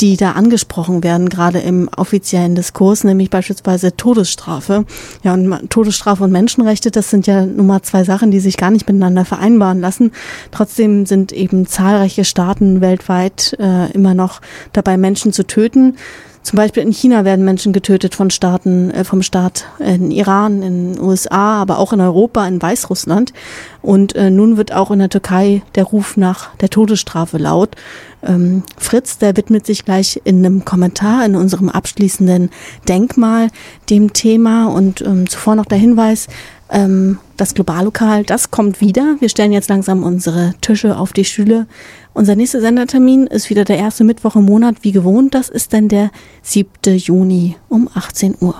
die 0.00 0.16
da 0.16 0.32
angesprochen 0.32 1.02
werden, 1.04 1.28
gerade 1.28 1.60
im 1.60 1.88
offiziellen 1.96 2.54
Diskurs, 2.54 3.04
nämlich 3.04 3.30
beispielsweise 3.30 3.96
Todesstrafe. 3.96 4.84
Ja, 5.22 5.34
und 5.34 5.70
Todesstrafe 5.70 6.24
und 6.24 6.32
Menschenrechte, 6.32 6.90
das 6.90 7.10
sind 7.10 7.26
ja 7.26 7.46
nun 7.46 7.66
mal 7.66 7.82
zwei 7.82 8.04
Sachen, 8.04 8.30
die 8.30 8.40
sich 8.40 8.56
gar 8.56 8.70
nicht 8.70 8.88
miteinander 8.88 9.24
vereinbaren 9.24 9.80
lassen. 9.80 10.12
Trotzdem 10.50 11.06
sind 11.06 11.32
eben 11.32 11.66
zahlreiche 11.66 12.24
Staaten 12.24 12.80
weltweit 12.80 13.56
äh, 13.58 13.90
immer 13.92 14.14
noch 14.14 14.40
dabei, 14.72 14.96
Menschen 14.96 15.32
zu 15.32 15.46
töten. 15.46 15.96
Zum 16.42 16.56
Beispiel 16.56 16.82
in 16.82 16.92
China 16.92 17.24
werden 17.24 17.44
Menschen 17.44 17.72
getötet 17.72 18.14
von 18.14 18.30
Staaten, 18.30 18.90
äh, 18.90 19.04
vom 19.04 19.22
Staat 19.22 19.66
in 19.78 20.10
Iran, 20.10 20.62
in 20.62 20.94
den 20.94 21.00
USA, 21.02 21.60
aber 21.60 21.78
auch 21.78 21.92
in 21.92 22.00
Europa, 22.00 22.46
in 22.46 22.60
Weißrussland. 22.60 23.32
Und 23.80 24.14
äh, 24.16 24.30
nun 24.30 24.56
wird 24.56 24.72
auch 24.72 24.90
in 24.90 24.98
der 24.98 25.08
Türkei 25.08 25.62
der 25.76 25.84
Ruf 25.84 26.16
nach 26.16 26.54
der 26.56 26.68
Todesstrafe 26.68 27.38
laut. 27.38 27.76
Ähm, 28.24 28.62
Fritz, 28.76 29.18
der 29.18 29.36
widmet 29.36 29.66
sich 29.66 29.84
gleich 29.84 30.20
in 30.24 30.44
einem 30.44 30.64
Kommentar 30.64 31.24
in 31.24 31.36
unserem 31.36 31.68
abschließenden 31.68 32.50
Denkmal 32.88 33.48
dem 33.90 34.12
Thema 34.12 34.66
und 34.66 35.00
ähm, 35.00 35.28
zuvor 35.28 35.54
noch 35.54 35.66
der 35.66 35.78
Hinweis, 35.78 36.28
ähm, 36.72 37.18
das 37.36 37.54
Globallokal, 37.54 38.24
das 38.24 38.50
kommt 38.50 38.80
wieder. 38.80 39.16
Wir 39.20 39.28
stellen 39.28 39.52
jetzt 39.52 39.68
langsam 39.68 40.02
unsere 40.02 40.54
Tische 40.60 40.96
auf 40.96 41.12
die 41.12 41.24
Stühle. 41.24 41.66
Unser 42.14 42.34
nächster 42.34 42.60
Sendertermin 42.60 43.26
ist 43.26 43.50
wieder 43.50 43.64
der 43.64 43.76
erste 43.76 44.04
Mittwoch 44.04 44.36
im 44.36 44.46
Monat, 44.46 44.76
wie 44.80 44.92
gewohnt. 44.92 45.34
Das 45.34 45.48
ist 45.48 45.72
dann 45.72 45.88
der 45.88 46.10
7. 46.42 46.96
Juni 46.96 47.56
um 47.68 47.88
18 47.92 48.36
Uhr. 48.40 48.56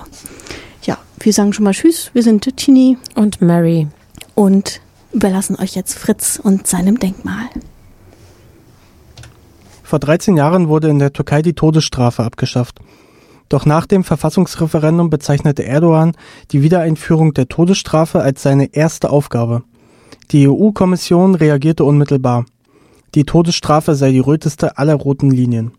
Ja, 0.83 0.97
wir 1.19 1.33
sagen 1.33 1.53
schon 1.53 1.63
mal 1.63 1.73
Tschüss. 1.73 2.11
Wir 2.13 2.23
sind 2.23 2.55
Tini 2.55 2.97
und 3.15 3.41
Mary 3.41 3.87
und 4.35 4.79
überlassen 5.11 5.57
euch 5.59 5.75
jetzt 5.75 5.97
Fritz 5.97 6.39
und 6.41 6.67
seinem 6.67 6.99
Denkmal. 6.99 7.49
Vor 9.83 9.99
13 9.99 10.37
Jahren 10.37 10.69
wurde 10.69 10.89
in 10.89 10.99
der 10.99 11.13
Türkei 11.13 11.41
die 11.41 11.53
Todesstrafe 11.53 12.23
abgeschafft. 12.23 12.79
Doch 13.49 13.65
nach 13.65 13.85
dem 13.85 14.03
Verfassungsreferendum 14.03 15.09
bezeichnete 15.09 15.63
Erdogan 15.63 16.13
die 16.51 16.61
Wiedereinführung 16.61 17.33
der 17.33 17.47
Todesstrafe 17.47 18.21
als 18.21 18.41
seine 18.41 18.73
erste 18.73 19.09
Aufgabe. 19.09 19.63
Die 20.31 20.47
EU-Kommission 20.47 21.35
reagierte 21.35 21.83
unmittelbar. 21.83 22.45
Die 23.15 23.25
Todesstrafe 23.25 23.95
sei 23.95 24.11
die 24.11 24.19
röteste 24.19 24.77
aller 24.77 24.95
roten 24.95 25.29
Linien. 25.29 25.71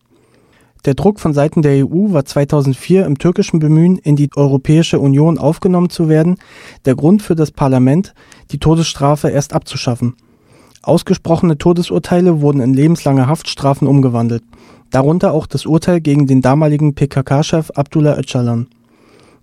Der 0.84 0.94
Druck 0.94 1.18
von 1.18 1.32
Seiten 1.32 1.62
der 1.62 1.86
EU 1.86 2.12
war 2.12 2.26
2004 2.26 3.06
im 3.06 3.18
türkischen 3.18 3.58
Bemühen, 3.58 3.96
in 3.96 4.16
die 4.16 4.28
Europäische 4.36 5.00
Union 5.00 5.38
aufgenommen 5.38 5.88
zu 5.88 6.10
werden, 6.10 6.36
der 6.84 6.94
Grund 6.94 7.22
für 7.22 7.34
das 7.34 7.50
Parlament, 7.50 8.12
die 8.50 8.58
Todesstrafe 8.58 9.30
erst 9.30 9.54
abzuschaffen. 9.54 10.14
Ausgesprochene 10.82 11.56
Todesurteile 11.56 12.42
wurden 12.42 12.60
in 12.60 12.74
lebenslange 12.74 13.26
Haftstrafen 13.26 13.88
umgewandelt, 13.88 14.44
darunter 14.94 15.32
auch 15.32 15.46
das 15.46 15.66
Urteil 15.66 16.00
gegen 16.00 16.28
den 16.28 16.40
damaligen 16.40 16.94
PKK-Chef 16.94 17.70
Abdullah 17.70 18.16
Öcalan. 18.16 18.68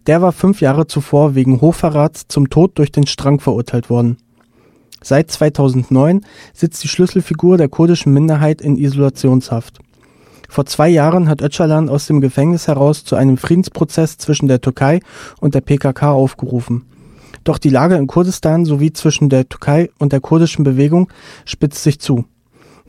Der 0.08 0.22
war 0.22 0.32
fünf 0.32 0.62
Jahre 0.62 0.88
zuvor 0.88 1.36
wegen 1.36 1.60
Hochverrats 1.60 2.28
zum 2.30 2.50
Tod 2.50 2.78
durch 2.78 2.92
den 2.92 3.06
Strang 3.06 3.42
verurteilt 3.42 3.90
worden. 3.90 4.18
Seit 5.04 5.30
2009 5.30 6.22
sitzt 6.54 6.84
die 6.84 6.88
Schlüsselfigur 6.88 7.58
der 7.58 7.68
kurdischen 7.68 8.14
Minderheit 8.14 8.62
in 8.62 8.78
Isolationshaft. 8.78 9.80
Vor 10.48 10.66
zwei 10.66 10.88
Jahren 10.88 11.28
hat 11.28 11.42
Öcalan 11.42 11.90
aus 11.90 12.08
dem 12.08 12.22
Gefängnis 12.22 12.68
heraus 12.68 13.04
zu 13.04 13.18
einem 13.18 13.38
Friedensprozess 13.38 14.18
zwischen 14.18 14.48
der 14.48 14.62
Türkei 14.62 15.02
und 15.42 15.54
der 15.54 15.62
PKK 15.62 16.12
aufgerufen. 16.12 16.86
Doch 17.44 17.58
die 17.58 17.70
Lage 17.70 17.96
in 17.96 18.08
Kurdistan 18.08 18.64
sowie 18.64 18.94
zwischen 18.94 19.30
der 19.30 19.50
Türkei 19.50 19.90
und 20.00 20.14
der 20.14 20.22
kurdischen 20.22 20.64
Bewegung 20.64 21.10
spitzt 21.46 21.84
sich 21.84 22.00
zu. 22.00 22.26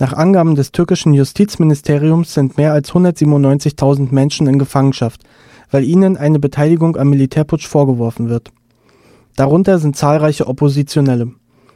Nach 0.02 0.14
Angaben 0.14 0.56
des 0.56 0.72
türkischen 0.72 1.14
Justizministeriums 1.14 2.34
sind 2.34 2.56
mehr 2.56 2.72
als 2.72 2.90
197.000 2.90 4.12
Menschen 4.12 4.48
in 4.48 4.58
Gefangenschaft, 4.58 5.22
weil 5.70 5.84
ihnen 5.84 6.16
eine 6.16 6.40
Beteiligung 6.40 6.96
am 6.96 7.08
Militärputsch 7.10 7.68
vorgeworfen 7.68 8.28
wird. 8.28 8.50
Darunter 9.36 9.78
sind 9.78 9.94
zahlreiche 9.94 10.48
Oppositionelle. 10.48 11.30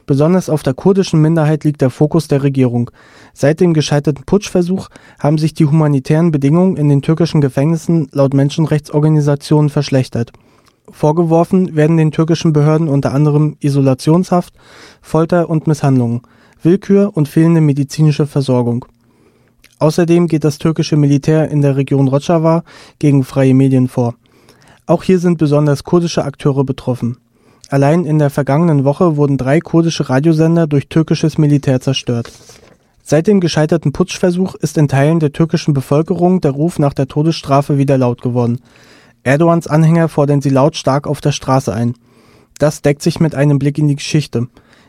Besonders 0.05 0.49
auf 0.49 0.61
der 0.61 0.73
kurdischen 0.73 1.21
Minderheit 1.21 1.63
liegt 1.63 1.79
der 1.79 1.89
Fokus 1.89 2.27
der 2.27 2.43
Regierung. 2.43 2.91
Seit 3.33 3.61
dem 3.61 3.73
gescheiterten 3.73 4.25
Putschversuch 4.25 4.89
haben 5.19 5.37
sich 5.37 5.53
die 5.53 5.65
humanitären 5.65 6.31
Bedingungen 6.31 6.75
in 6.75 6.89
den 6.89 7.01
türkischen 7.01 7.39
Gefängnissen 7.39 8.09
laut 8.11 8.33
Menschenrechtsorganisationen 8.33 9.69
verschlechtert. 9.69 10.33
Vorgeworfen 10.91 11.77
werden 11.77 11.95
den 11.95 12.11
türkischen 12.11 12.51
Behörden 12.51 12.89
unter 12.89 13.13
anderem 13.13 13.55
Isolationshaft, 13.61 14.53
Folter 15.01 15.49
und 15.49 15.65
Misshandlungen, 15.65 16.23
Willkür 16.63 17.11
und 17.15 17.27
fehlende 17.27 17.61
medizinische 17.61 18.25
Versorgung. 18.25 18.85
Außerdem 19.79 20.27
geht 20.27 20.43
das 20.43 20.57
türkische 20.57 20.97
Militär 20.97 21.49
in 21.49 21.61
der 21.61 21.75
Region 21.75 22.07
Rojava 22.07 22.63
gegen 22.99 23.23
freie 23.23 23.53
Medien 23.53 23.87
vor. 23.87 24.15
Auch 24.87 25.03
hier 25.03 25.19
sind 25.19 25.37
besonders 25.37 25.83
kurdische 25.83 26.23
Akteure 26.23 26.63
betroffen. 26.63 27.17
Allein 27.69 28.05
in 28.05 28.17
der 28.17 28.29
vergangenen 28.29 28.85
Woche 28.85 29.17
wurden 29.17 29.37
drei 29.37 29.59
kurdische 29.59 30.09
Radiosender 30.09 30.67
durch 30.67 30.87
türkisches 30.87 31.37
Militär 31.37 31.81
zerstört. 31.81 32.31
Seit 33.03 33.27
dem 33.27 33.39
gescheiterten 33.39 33.91
Putschversuch 33.91 34.55
ist 34.55 34.77
in 34.77 34.87
Teilen 34.87 35.19
der 35.19 35.33
türkischen 35.33 35.73
Bevölkerung 35.73 36.41
der 36.41 36.51
Ruf 36.51 36.79
nach 36.79 36.93
der 36.93 37.07
Todesstrafe 37.07 37.77
wieder 37.77 37.97
laut 37.97 38.21
geworden. 38.21 38.59
Erdogans 39.23 39.67
Anhänger 39.67 40.09
fordern 40.09 40.41
sie 40.41 40.49
lautstark 40.49 41.05
auf 41.07 41.21
der 41.21 41.33
Straße 41.33 41.73
ein. 41.73 41.93
Das 42.57 42.81
deckt 42.81 43.01
sich 43.01 43.19
mit 43.19 43.35
einem 43.35 43.59
Blick 43.59 43.77
in 43.77 43.87
die 43.87 43.95
Geschichte. 43.95 44.47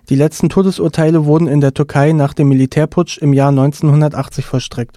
Die 0.09 0.17
letzten 0.17 0.49
Todesurteile 0.49 1.27
wurden 1.27 1.47
in 1.47 1.61
der 1.61 1.75
Türkei 1.75 2.13
nach 2.13 2.33
dem 2.33 2.49
Militärputsch 2.49 3.19
im 3.19 3.35
Jahr 3.35 3.51
1980 3.51 4.47
vollstreckt. 4.47 4.97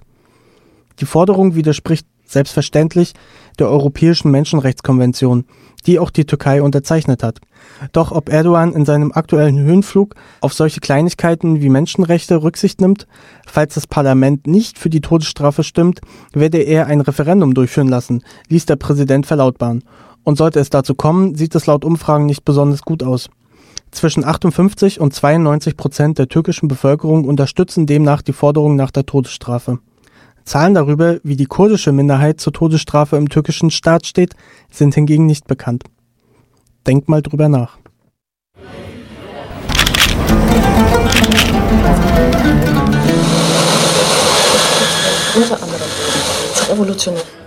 Die 0.99 1.05
Forderung 1.05 1.53
widerspricht 1.55 2.07
selbstverständlich 2.25 3.13
der 3.59 3.67
Europäischen 3.67 4.31
Menschenrechtskonvention, 4.31 5.43
die 5.85 5.99
auch 5.99 6.11
die 6.11 6.25
Türkei 6.25 6.61
unterzeichnet 6.61 7.23
hat. 7.23 7.39
Doch 7.91 8.13
ob 8.13 8.29
Erdogan 8.29 8.71
in 8.71 8.85
seinem 8.85 9.11
aktuellen 9.11 9.59
Höhenflug 9.59 10.15
auf 10.39 10.53
solche 10.53 10.79
Kleinigkeiten 10.79 11.61
wie 11.61 11.67
Menschenrechte 11.67 12.41
Rücksicht 12.41 12.79
nimmt, 12.79 13.05
falls 13.45 13.73
das 13.73 13.87
Parlament 13.87 14.47
nicht 14.47 14.79
für 14.79 14.89
die 14.89 15.01
Todesstrafe 15.01 15.63
stimmt, 15.63 15.99
werde 16.31 16.59
er 16.59 16.87
ein 16.87 17.01
Referendum 17.01 17.53
durchführen 17.53 17.89
lassen, 17.89 18.23
ließ 18.47 18.65
der 18.65 18.77
Präsident 18.77 19.25
verlautbaren. 19.25 19.83
Und 20.23 20.37
sollte 20.37 20.59
es 20.59 20.69
dazu 20.69 20.95
kommen, 20.95 21.35
sieht 21.35 21.55
es 21.55 21.65
laut 21.65 21.83
Umfragen 21.83 22.27
nicht 22.27 22.45
besonders 22.45 22.83
gut 22.83 23.03
aus. 23.03 23.29
Zwischen 23.91 24.23
58 24.23 25.01
und 25.01 25.13
92 25.13 25.75
Prozent 25.75 26.17
der 26.17 26.29
türkischen 26.29 26.67
Bevölkerung 26.67 27.25
unterstützen 27.25 27.85
demnach 27.85 28.21
die 28.21 28.33
Forderung 28.33 28.75
nach 28.75 28.91
der 28.91 29.05
Todesstrafe. 29.05 29.79
Zahlen 30.45 30.73
darüber, 30.73 31.19
wie 31.23 31.35
die 31.35 31.45
kurdische 31.45 31.91
Minderheit 31.91 32.39
zur 32.39 32.53
Todesstrafe 32.53 33.17
im 33.17 33.29
türkischen 33.29 33.69
Staat 33.69 34.05
steht, 34.05 34.33
sind 34.71 34.95
hingegen 34.95 35.25
nicht 35.25 35.45
bekannt. 35.45 35.83
Denkt 36.87 37.09
mal 37.09 37.21
drüber 37.21 37.49
nach. 37.49 37.77
Unter 45.35 45.63
anderem 45.63 45.81
revolutionär. 46.69 47.40